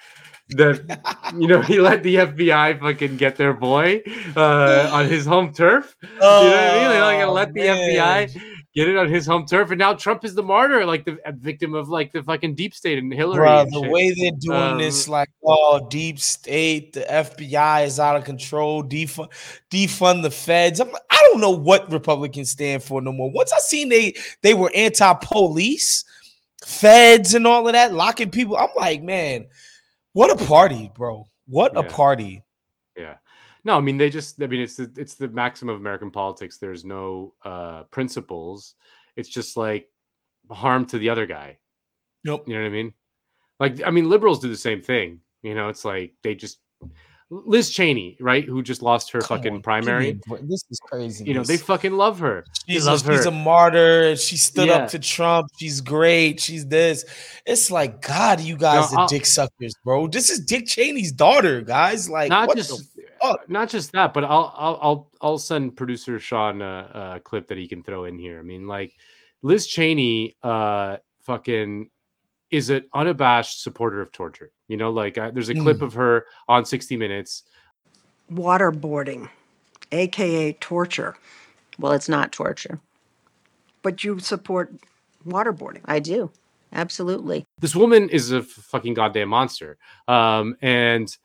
the 0.49 0.99
you 1.37 1.47
know 1.47 1.61
he 1.61 1.79
let 1.79 2.03
the 2.03 2.15
FBI 2.15 2.79
fucking 2.79 3.17
get 3.17 3.35
their 3.35 3.53
boy 3.53 4.03
uh, 4.35 4.89
on 4.93 5.07
his 5.07 5.25
home 5.25 5.53
turf. 5.53 5.95
You 6.03 6.09
know 6.19 6.25
what 6.27 6.53
I 6.53 6.73
mean? 6.79 6.89
They're 6.89 6.99
not 6.99 7.11
gonna 7.13 7.31
Oh, 7.31 7.33
let 7.33 7.53
the 7.53 7.61
man. 7.61 8.27
FBI 8.29 8.41
get 8.79 8.87
it 8.87 8.97
on 8.97 9.09
his 9.09 9.25
home 9.25 9.45
turf, 9.45 9.71
and 9.71 9.79
now 9.79 9.93
Trump 9.93 10.23
is 10.23 10.33
the 10.35 10.43
martyr, 10.43 10.85
like 10.85 11.03
the 11.03 11.19
victim 11.33 11.73
of 11.73 11.89
like 11.89 12.13
the 12.13 12.23
fucking 12.23 12.55
deep 12.55 12.73
state 12.73 12.97
and 12.97 13.13
Hillary. 13.13 13.45
Bruh, 13.45 13.63
and 13.63 13.71
the 13.73 13.81
shit. 13.81 13.91
way 13.91 14.11
they're 14.11 14.31
doing 14.39 14.57
Um, 14.57 14.77
this, 14.77 15.09
like, 15.09 15.29
oh, 15.43 15.85
deep 15.89 16.17
state, 16.19 16.93
the 16.93 17.01
FBI 17.01 17.85
is 17.85 17.99
out 17.99 18.15
of 18.15 18.23
control, 18.23 18.83
defund, 18.83 19.31
defund 19.69 20.23
the 20.23 20.31
feds. 20.31 20.79
I'm 20.79 20.91
like, 20.91 21.01
I 21.09 21.19
don't 21.29 21.41
know 21.41 21.51
what 21.51 21.91
Republicans 21.91 22.51
stand 22.51 22.81
for 22.81 23.01
no 23.01 23.11
more. 23.11 23.29
Once 23.31 23.51
I 23.51 23.59
seen 23.59 23.89
they 23.89 24.13
they 24.41 24.53
were 24.53 24.71
anti-police, 24.73 26.05
feds, 26.65 27.33
and 27.33 27.45
all 27.45 27.67
of 27.67 27.73
that, 27.73 27.93
locking 27.93 28.31
people, 28.31 28.55
I'm 28.55 28.69
like, 28.77 29.03
man, 29.03 29.47
what 30.13 30.31
a 30.31 30.45
party, 30.45 30.89
bro! 30.95 31.27
What 31.47 31.75
a 31.75 31.83
party! 31.83 32.43
Yeah. 32.97 33.15
No, 33.69 33.77
I 33.77 33.81
mean 33.81 33.97
they 33.97 34.09
just 34.09 34.41
I 34.41 34.47
mean 34.47 34.61
it's 34.61 34.77
the 34.77 34.91
it's 34.97 35.13
the 35.13 35.27
maxim 35.27 35.69
of 35.69 35.75
American 35.75 36.09
politics. 36.09 36.57
There's 36.57 36.83
no 36.83 37.35
uh 37.45 37.83
principles. 37.91 38.73
It's 39.15 39.29
just 39.29 39.55
like 39.57 39.87
harm 40.49 40.87
to 40.87 40.97
the 40.97 41.09
other 41.09 41.27
guy. 41.27 41.59
Nope. 42.23 42.47
You 42.47 42.55
know 42.55 42.61
what 42.61 42.67
I 42.67 42.71
mean? 42.71 42.93
Like 43.59 43.83
I 43.85 43.91
mean 43.91 44.09
liberals 44.09 44.39
do 44.39 44.49
the 44.49 44.57
same 44.57 44.81
thing. 44.81 45.19
You 45.43 45.53
know, 45.53 45.69
it's 45.69 45.85
like 45.85 46.15
they 46.23 46.33
just 46.33 46.57
Liz 47.31 47.69
Cheney, 47.69 48.17
right, 48.19 48.43
who 48.43 48.63
just 48.63 48.81
lost 48.81 49.11
her 49.11 49.19
Come 49.21 49.37
fucking 49.37 49.53
on, 49.53 49.61
primary. 49.61 50.13
me. 50.13 50.37
This 50.49 50.63
is 50.71 50.79
crazy. 50.79 51.25
You 51.25 51.35
know, 51.35 51.43
they 51.43 51.57
fucking 51.57 51.91
love 51.93 52.17
her. 52.21 52.43
She's, 52.67 52.87
love 52.87 53.07
a, 53.07 53.15
she's 53.17 53.27
a 53.27 53.31
martyr. 53.31 54.15
She 54.15 54.35
stood 54.35 54.69
Yeah. 54.69 54.77
up 54.77 54.89
to 54.89 54.97
Trump. 54.97 55.47
She's 55.59 55.79
great. 55.79 56.39
She's 56.39 56.65
this. 56.65 57.05
It's 57.45 57.69
like 57.69 58.01
God, 58.01 58.39
you 58.41 58.57
guys 58.57 58.91
No, 58.91 58.97
are 58.97 59.01
I'll- 59.01 59.07
dick 59.07 59.27
suckers, 59.27 59.75
bro. 59.85 60.07
This 60.07 60.31
is 60.31 60.39
Dick 60.43 60.65
Cheney's 60.65 61.11
daughter, 61.11 61.61
guys. 61.61 62.09
Like, 62.09 62.29
not 62.31 62.47
what 62.47 62.57
just 62.57 62.97
the 63.21 63.27
fuck? 63.27 63.49
not 63.49 63.69
just 63.69 63.91
that, 63.93 64.13
but 64.13 64.23
I'll 64.23 64.53
I'll 64.57 64.79
I'll 64.81 65.11
I'll 65.21 65.37
send 65.37 65.75
producer 65.77 66.19
Sean 66.19 66.61
a, 66.61 67.13
a 67.15 67.19
clip 67.19 67.47
that 67.47 67.57
he 67.57 67.67
can 67.67 67.83
throw 67.83 68.05
in 68.05 68.17
here. 68.19 68.39
I 68.39 68.43
mean, 68.43 68.67
like 68.67 68.93
Liz 69.41 69.67
Cheney, 69.67 70.35
uh, 70.43 70.97
fucking 71.23 71.89
is 72.51 72.69
an 72.69 72.83
unabashed 72.93 73.61
supporter 73.61 74.01
of 74.01 74.11
torture. 74.11 74.51
You 74.67 74.77
know, 74.77 74.89
like 74.91 75.17
uh, 75.17 75.31
there's 75.31 75.49
a 75.49 75.53
clip 75.55 75.77
Mm. 75.77 75.83
of 75.83 75.93
her 75.93 76.25
on 76.47 76.65
60 76.65 76.97
Minutes. 76.97 77.43
waterboarding, 78.31 79.29
aka 79.91 80.53
torture, 80.53 81.15
Well, 81.77 81.91
it's 81.93 82.09
not 82.09 82.31
torture. 82.31 82.79
but 83.81 84.03
you 84.03 84.19
support 84.19 84.73
waterboarding. 85.25 85.81
I 85.85 85.99
do. 85.99 86.31
Absolutely. 86.73 87.45
This 87.59 87.75
woman 87.75 88.09
is 88.09 88.31
a 88.31 88.39
f- 88.39 88.45
fucking 88.45 88.93
goddamn 88.93 89.29
monster, 89.29 89.77
um, 90.07 90.55
and 90.61 91.15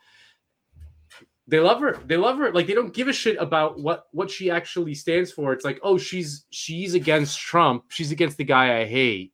they 1.47 1.59
love 1.61 1.81
her. 1.81 1.99
They 2.07 2.17
love 2.17 2.39
her. 2.39 2.53
Like 2.53 2.67
they 2.67 2.75
don't 2.75 2.95
give 2.95 3.09
a 3.09 3.13
shit 3.13 3.37
about 3.39 3.79
what 3.81 4.07
what 4.13 4.31
she 4.31 4.51
actually 4.51 4.95
stands 4.95 5.31
for. 5.31 5.53
It's 5.53 5.65
like, 5.65 5.79
oh, 5.83 5.99
she's 5.99 6.47
she's 6.51 6.95
against 6.95 7.39
Trump. 7.39 7.85
She's 7.89 8.13
against 8.13 8.39
the 8.39 8.45
guy 8.45 8.81
I 8.81 8.85
hate. 8.87 9.33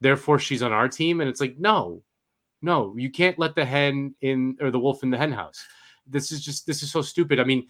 Therefore, 0.00 0.38
she's 0.38 0.62
on 0.62 0.72
our 0.72 0.88
team. 0.88 1.20
And 1.20 1.28
it's 1.30 1.40
like, 1.40 1.58
no, 1.58 2.02
no, 2.62 2.94
you 2.96 3.10
can't 3.10 3.38
let 3.38 3.54
the 3.54 3.64
hen 3.64 4.14
in 4.20 4.56
or 4.60 4.70
the 4.70 4.78
wolf 4.78 5.02
in 5.02 5.10
the 5.10 5.16
hen 5.18 5.32
house. 5.32 5.64
This 6.06 6.32
is 6.32 6.44
just 6.44 6.66
this 6.66 6.82
is 6.82 6.90
so 6.92 7.00
stupid. 7.02 7.40
I 7.40 7.44
mean, 7.44 7.66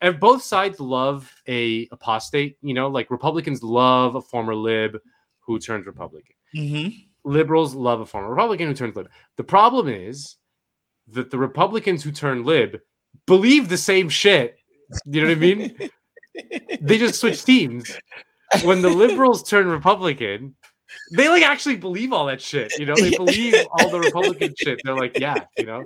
and 0.00 0.20
both 0.20 0.42
sides 0.42 0.78
love 0.80 1.32
a 1.48 1.88
apostate. 1.92 2.58
You 2.60 2.74
know, 2.74 2.88
like 2.88 3.10
Republicans 3.10 3.62
love 3.62 4.16
a 4.16 4.20
former 4.20 4.54
lib 4.54 4.98
who 5.40 5.58
turns 5.58 5.86
Republican 5.86 6.34
Mhm. 6.54 7.06
liberals 7.24 7.74
love 7.74 8.00
a 8.00 8.06
former 8.06 8.28
Republican 8.30 8.68
who 8.68 8.74
turns 8.74 8.96
lib. 8.96 9.08
The 9.36 9.44
problem 9.44 9.88
is 9.88 10.36
that 11.08 11.30
the 11.30 11.38
Republicans 11.38 12.02
who 12.02 12.12
turn 12.12 12.44
lib 12.44 12.80
believe 13.26 13.68
the 13.68 13.76
same 13.76 14.08
shit. 14.08 14.56
You 15.06 15.22
know 15.22 15.28
what 15.28 15.36
I 15.36 15.40
mean? 15.40 15.90
they 16.80 16.98
just 16.98 17.20
switch 17.20 17.44
teams. 17.44 17.96
When 18.62 18.82
the 18.82 18.90
liberals 18.90 19.42
turn 19.42 19.66
Republican, 19.66 20.54
they 21.12 21.28
like 21.28 21.42
actually 21.42 21.76
believe 21.76 22.12
all 22.12 22.26
that 22.26 22.40
shit. 22.40 22.72
You 22.78 22.86
know, 22.86 22.94
they 22.94 23.10
believe 23.16 23.54
all 23.72 23.90
the 23.90 24.00
Republican 24.00 24.54
shit. 24.56 24.80
They're 24.84 24.96
like, 24.96 25.18
yeah, 25.18 25.44
you 25.58 25.66
know, 25.66 25.84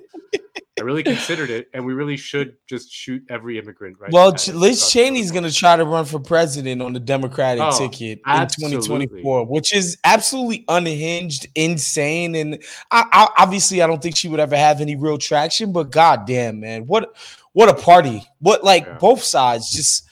I 0.80 0.84
really 0.84 1.02
considered 1.02 1.50
it, 1.50 1.68
and 1.74 1.84
we 1.84 1.92
really 1.92 2.16
should 2.16 2.56
just 2.66 2.90
shoot 2.92 3.22
every 3.28 3.58
immigrant 3.58 3.98
right. 4.00 4.10
Well, 4.12 4.32
Ch- 4.32 4.48
Liz 4.48 4.90
Cheney's 4.90 5.30
going 5.30 5.44
to 5.44 5.52
try 5.52 5.76
to 5.76 5.84
run 5.84 6.04
for 6.04 6.18
president 6.20 6.82
on 6.82 6.92
the 6.92 7.00
Democratic 7.00 7.62
Oh, 7.62 7.78
ticket 7.78 8.20
in 8.26 8.46
2024, 8.48 9.46
which 9.46 9.74
is 9.74 9.98
absolutely 10.04 10.64
unhinged, 10.68 11.46
insane, 11.54 12.34
and 12.34 12.62
I, 12.90 13.04
I, 13.12 13.28
obviously, 13.38 13.82
I 13.82 13.86
don't 13.86 14.02
think 14.02 14.16
she 14.16 14.28
would 14.28 14.40
ever 14.40 14.56
have 14.56 14.80
any 14.80 14.96
real 14.96 15.18
traction. 15.18 15.72
But 15.72 15.90
goddamn, 15.90 16.60
man, 16.60 16.86
what 16.86 17.16
what 17.52 17.68
a 17.68 17.74
party! 17.74 18.22
What 18.40 18.64
like 18.64 18.86
Yeah. 18.86 18.98
both 18.98 19.22
sides 19.22 19.70
just 19.70 20.04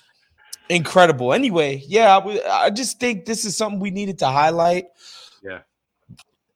incredible. 0.68 1.32
Anyway, 1.32 1.82
yeah, 1.86 2.16
I, 2.18 2.64
I 2.66 2.70
just 2.70 2.98
think 2.98 3.24
this 3.24 3.44
is 3.44 3.56
something 3.56 3.78
we 3.80 3.90
needed 3.90 4.18
to 4.20 4.26
highlight. 4.26 4.86
Yeah. 5.42 5.60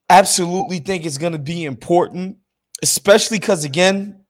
Absolutely 0.09 0.79
think 0.79 1.05
it's 1.05 1.17
going 1.17 1.31
to 1.33 1.39
be 1.39 1.63
important, 1.63 2.37
especially 2.81 3.39
because 3.39 3.63
again, 3.63 4.23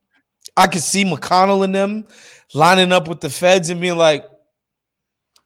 I 0.58 0.68
could 0.68 0.82
see 0.82 1.06
McConnell 1.06 1.64
and 1.64 1.74
them 1.74 2.08
lining 2.54 2.92
up 2.92 3.08
with 3.08 3.22
the 3.22 3.30
feds 3.30 3.70
and 3.70 3.80
being 3.80 3.98
like, 3.98 4.26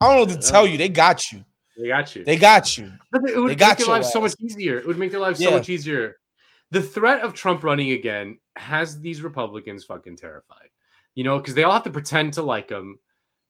I 0.01 0.07
don't 0.07 0.15
know 0.15 0.33
what 0.33 0.41
to 0.41 0.47
tell 0.51 0.67
you. 0.67 0.77
They 0.77 0.89
got 0.89 1.31
you. 1.31 1.45
They 1.77 1.87
got 1.87 2.15
you. 2.15 2.23
They 2.23 2.37
got 2.37 2.77
you. 2.77 2.91
But 3.11 3.29
it 3.29 3.37
would 3.37 3.49
They 3.51 3.55
got 3.55 3.69
make 3.71 3.77
their 3.79 3.87
your 3.87 3.95
lives 3.95 4.11
so 4.11 4.21
much 4.21 4.33
easier. 4.39 4.77
It 4.77 4.87
would 4.87 4.97
make 4.97 5.11
their 5.11 5.19
lives 5.19 5.39
Yeah. 5.39 5.49
so 5.49 5.57
much 5.57 5.69
easier. 5.69 6.17
The 6.71 6.81
threat 6.81 7.21
of 7.21 7.33
Trump 7.33 7.63
running 7.63 7.91
again 7.91 8.39
has 8.55 8.99
these 8.99 9.21
Republicans 9.21 9.83
fucking 9.83 10.17
terrified. 10.17 10.69
You 11.13 11.23
know, 11.23 11.37
because 11.37 11.53
they 11.53 11.63
all 11.63 11.73
have 11.73 11.83
to 11.83 11.91
pretend 11.91 12.33
to 12.33 12.41
like 12.41 12.69
him. 12.69 12.99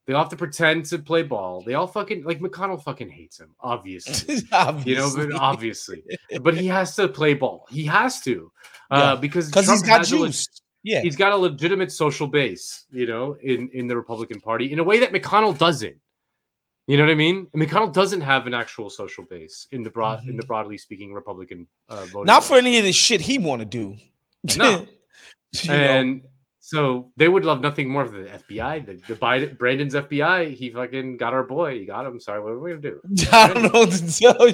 They 0.06 0.12
all 0.12 0.22
have 0.22 0.30
to 0.30 0.36
pretend 0.36 0.84
to 0.86 0.98
play 0.98 1.22
ball. 1.24 1.62
They 1.62 1.74
all 1.74 1.86
fucking 1.88 2.22
like 2.24 2.38
McConnell 2.40 2.80
fucking 2.82 3.08
hates 3.10 3.40
him, 3.40 3.50
obviously. 3.60 4.34
you 4.84 4.96
know, 4.96 5.12
but 5.16 5.32
obviously. 5.34 6.04
But 6.40 6.56
he 6.56 6.68
has 6.68 6.94
to 6.96 7.08
play 7.08 7.34
ball. 7.34 7.66
He 7.70 7.84
has 7.86 8.20
to. 8.22 8.52
Uh, 8.90 8.96
Yeah. 8.96 9.20
because 9.20 9.48
Because 9.48 9.68
he's 9.68 9.82
Trump 9.82 10.04
got 10.06 10.12
a 10.12 10.16
le- 10.16 10.32
Yeah. 10.84 11.00
he's 11.02 11.16
got 11.16 11.32
a 11.32 11.36
legitimate 11.36 11.90
social 11.90 12.28
base, 12.28 12.84
you 12.92 13.06
know, 13.06 13.36
in 13.42 13.68
in 13.72 13.88
the 13.88 13.96
Republican 13.96 14.40
Party 14.40 14.72
in 14.72 14.78
a 14.78 14.84
way 14.84 15.00
that 15.00 15.12
McConnell 15.12 15.58
doesn't. 15.58 15.96
You 16.86 16.96
know 16.96 17.02
what 17.02 17.10
I 17.10 17.16
mean? 17.16 17.48
And 17.52 17.60
McConnell 17.60 17.92
doesn't 17.92 18.20
have 18.20 18.46
an 18.46 18.54
actual 18.54 18.90
social 18.90 19.24
base 19.24 19.66
in 19.72 19.82
the 19.82 19.90
broad 19.90 20.22
in 20.28 20.34
Mhm. 20.34 20.40
the 20.40 20.46
broadly 20.46 20.78
speaking 20.78 21.12
Republican 21.12 21.66
uh, 21.88 22.04
voting. 22.12 22.26
Not 22.26 22.44
for 22.44 22.54
base. 22.54 22.62
any 22.62 22.78
of 22.78 22.84
the 22.84 22.92
shit 22.92 23.20
he 23.20 23.38
want 23.38 23.58
to 23.60 23.66
do. 23.66 23.96
No. 24.56 24.86
You 25.62 25.70
know? 25.70 26.20
So 26.66 27.12
they 27.16 27.28
would 27.28 27.44
love 27.44 27.60
nothing 27.60 27.88
more 27.88 28.08
than 28.08 28.24
the 28.24 28.28
FBI, 28.28 28.84
the, 28.84 28.94
the 29.06 29.14
Biden, 29.14 29.56
Brandon's 29.56 29.94
FBI. 29.94 30.52
He 30.52 30.70
fucking 30.70 31.16
got 31.16 31.32
our 31.32 31.44
boy. 31.44 31.78
He 31.78 31.86
got 31.86 32.04
him. 32.04 32.18
Sorry, 32.18 32.40
what 32.40 32.48
are 32.50 32.58
we 32.58 32.70
gonna 32.70 32.82
do? 32.82 33.00
I 33.32 33.52
don't 33.52 33.62
know 33.62 33.82
what 33.82 33.92
to 33.92 34.18
tell 34.18 34.48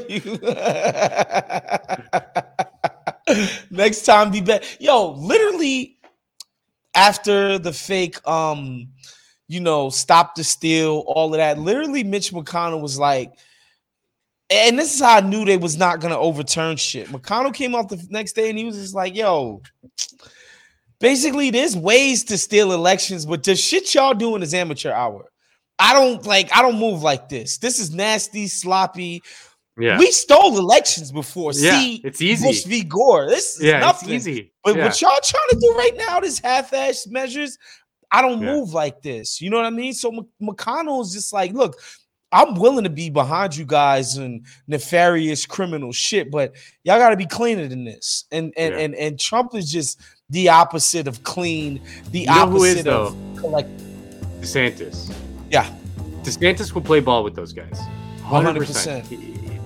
you. 3.31 3.57
Next 3.71 4.03
time, 4.03 4.31
be 4.31 4.43
better. 4.43 4.63
Yo, 4.79 5.13
literally, 5.13 5.97
after 6.95 7.59
the 7.59 7.73
fake, 7.73 8.19
um, 8.29 8.89
you 9.49 9.61
know, 9.61 9.89
stop 9.89 10.35
the 10.35 10.45
steal, 10.45 11.05
all 11.07 11.33
of 11.33 11.39
that. 11.39 11.59
Literally, 11.59 12.05
Mitch 12.05 12.31
McConnell 12.31 12.83
was 12.83 12.99
like, 12.99 13.33
and 14.51 14.79
this 14.79 14.95
is 14.95 15.01
how 15.01 15.17
I 15.17 15.21
knew 15.23 15.47
they 15.47 15.57
was 15.57 15.79
not 15.79 16.01
gonna 16.01 16.19
overturn 16.19 16.77
shit. 16.77 17.09
McConnell 17.09 17.55
came 17.55 17.75
out 17.75 17.89
the 17.89 18.07
next 18.11 18.35
day 18.35 18.51
and 18.51 18.59
he 18.59 18.67
was 18.67 18.77
just 18.77 18.95
like, 18.95 19.17
"Yo." 19.17 19.63
Basically, 21.03 21.51
there's 21.51 21.77
ways 21.77 22.25
to 22.25 22.39
steal 22.39 22.73
elections, 22.73 23.27
but 23.27 23.43
the 23.43 23.57
shit 23.57 23.93
y'all 23.95 24.15
doing 24.15 24.41
is 24.41 24.55
amateur 24.55 24.93
hour. 24.93 25.31
I 25.79 25.93
don't 25.95 26.25
like. 26.25 26.55
I 26.57 26.63
don't 26.63 26.79
move 26.79 27.03
like 27.03 27.29
this. 27.29 27.59
This 27.59 27.81
is 27.81 27.93
nasty, 27.93 28.47
sloppy. 28.47 29.21
Yeah, 29.79 29.99
We 29.99 30.11
stole 30.13 30.59
elections 30.59 31.11
before. 31.11 31.53
Yeah, 31.55 31.81
See, 31.81 31.95
it's 32.05 32.21
easy. 32.23 32.47
Bush 32.47 32.65
v. 32.65 32.85
Gore. 32.85 33.27
This 33.29 33.57
is 33.57 33.65
yeah, 33.65 33.81
nothing. 33.81 34.11
it's 34.11 34.29
easy. 34.29 34.53
But 34.63 34.77
yeah. 34.77 34.85
what 34.85 35.01
y'all 35.01 35.17
trying 35.25 35.49
to 35.51 35.57
do 35.61 35.75
right 35.77 35.97
now, 35.97 36.21
this 36.21 36.39
half-ass 36.39 37.07
measures, 37.09 37.59
I 38.13 38.21
don't 38.23 38.43
Yeah. 38.43 38.53
move 38.53 38.75
like 38.75 39.01
this. 39.03 39.41
You 39.41 39.51
know 39.51 39.57
what 39.57 39.67
I 39.67 39.71
mean? 39.71 39.95
So 39.95 40.13
Mc- 40.13 40.27
McConnell 40.57 41.03
is 41.03 41.13
just 41.15 41.33
like, 41.33 41.53
look, 41.53 41.81
I'm 42.33 42.55
willing 42.55 42.85
to 42.85 42.91
be 42.91 43.09
behind 43.11 43.57
you 43.57 43.65
guys 43.65 44.17
and 44.19 44.47
nefarious 44.69 45.47
criminal 45.47 45.91
shit, 45.91 46.31
but 46.31 46.55
y'all 46.85 46.99
got 46.99 47.11
to 47.11 47.17
be 47.17 47.27
cleaner 47.27 47.67
than 47.67 47.85
this. 47.85 48.25
And 48.31 48.53
and, 48.57 48.75
Yeah. 48.75 48.81
and 48.81 48.95
and 48.95 49.19
Trump 49.19 49.55
is 49.55 49.73
just 49.73 49.99
the 50.33 50.49
opposite 50.49 51.07
of 51.07 51.23
clean, 51.23 51.81
the 52.11 52.21
You 52.21 52.27
know 52.27 52.33
opposite 52.33 52.79
is, 52.79 52.87
of 52.87 53.17
collect. 53.39 53.71
DeSantis. 54.41 55.15
Yeah. 55.51 55.67
DeSantis 56.23 56.73
will 56.75 56.83
play 56.83 57.01
ball 57.01 57.23
with 57.23 57.35
those 57.37 57.53
guys. 57.53 57.79
100%. 58.23 59.07
He- 59.07 59.17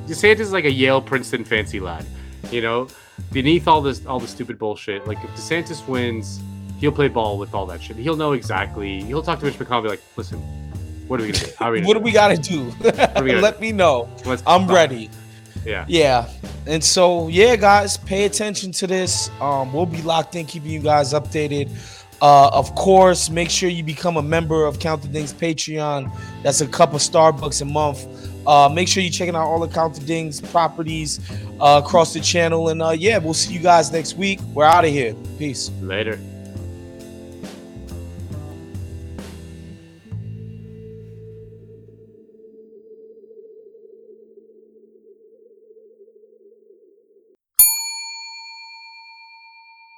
DeSantis 0.07 0.41
is 0.41 0.53
like 0.53 0.65
a 0.65 0.71
Yale 0.71 1.01
Princeton 1.01 1.45
fancy 1.45 1.81
lad. 1.81 2.05
You 2.51 2.61
know, 2.61 2.89
beneath 3.33 3.67
all 3.67 3.81
this 3.81 4.05
all 4.07 4.21
the 4.21 4.29
stupid 4.29 4.59
bullshit. 4.59 5.07
Like 5.07 5.19
if 5.25 5.31
DeSantis 5.31 5.87
wins, 5.89 6.41
he'll 6.79 6.93
play 6.93 7.09
ball 7.09 7.39
with 7.39 7.55
all 7.55 7.67
that 7.67 7.83
shit. 7.83 7.97
He'll 7.97 8.17
know 8.17 8.33
exactly. 8.33 9.03
He'll 9.03 9.23
talk 9.23 9.41
to 9.41 9.47
Mitch 9.47 9.59
McConnell 9.59 9.77
and 9.79 9.83
be 9.85 9.89
like, 9.91 10.03
listen, 10.17 10.39
what 11.09 11.19
are 11.21 11.25
we 11.25 11.33
gonna 11.33 11.45
do? 11.47 11.51
How 11.59 11.67
are 11.69 11.73
we 11.73 11.79
gonna 11.81 11.89
What 11.89 11.95
do 11.95 12.01
do 12.01 12.05
we 12.05 12.13
got 12.13 12.29
to 12.37 12.37
do? 12.37 12.73
Let 13.41 13.61
me 13.61 13.73
know. 13.73 14.09
Let's 14.25 14.43
I'm 14.47 14.67
talk." 14.67 14.77
ready. 14.77 15.11
Yeah. 15.67 15.85
Yeah. 15.89 16.29
And 16.67 16.83
so, 16.83 17.29
yeah, 17.29 17.57
guys, 17.57 17.97
pay 17.97 18.25
attention 18.25 18.73
to 18.73 18.87
this. 18.87 19.31
Um, 19.41 19.73
we'll 19.73 19.87
be 19.87 20.03
locked 20.03 20.35
in, 20.37 20.47
keeping 20.47 20.71
you 20.71 20.81
guys 20.81 21.13
updated. 21.13 21.71
Uh, 22.23 22.49
of 22.49 22.75
course, 22.75 23.29
make 23.29 23.51
sure 23.51 23.69
you 23.69 23.85
become 23.85 24.17
a 24.17 24.23
member 24.23 24.65
of 24.65 24.79
Count 24.79 25.03
the 25.03 25.09
Dings 25.09 25.35
Patreon. 25.35 26.11
That's 26.43 26.61
a 26.61 26.67
cup 26.67 26.95
of 26.95 27.01
Starbucks 27.01 27.61
a 27.61 27.67
month. 27.67 28.07
Uh, 28.47 28.69
make 28.69 28.89
sure 28.89 29.03
you're 29.03 29.13
checking 29.13 29.35
out 29.35 29.43
all 29.43 29.61
the 29.61 29.69
Count 29.69 29.95
the 29.95 30.01
Dings 30.07 30.41
properties 30.41 31.21
uh, 31.61 31.83
across 31.85 32.15
the 32.15 32.21
channel. 32.21 32.69
And 32.69 32.81
uh, 32.81 32.91
yeah, 32.91 33.19
we'll 33.19 33.35
see 33.35 33.53
you 33.53 33.61
guys 33.61 33.93
next 33.93 34.17
week. 34.17 34.41
We're 34.55 34.65
out 34.65 34.85
of 34.85 34.91
here. 34.91 35.15
Peace. 35.37 35.71
Later. 35.83 36.19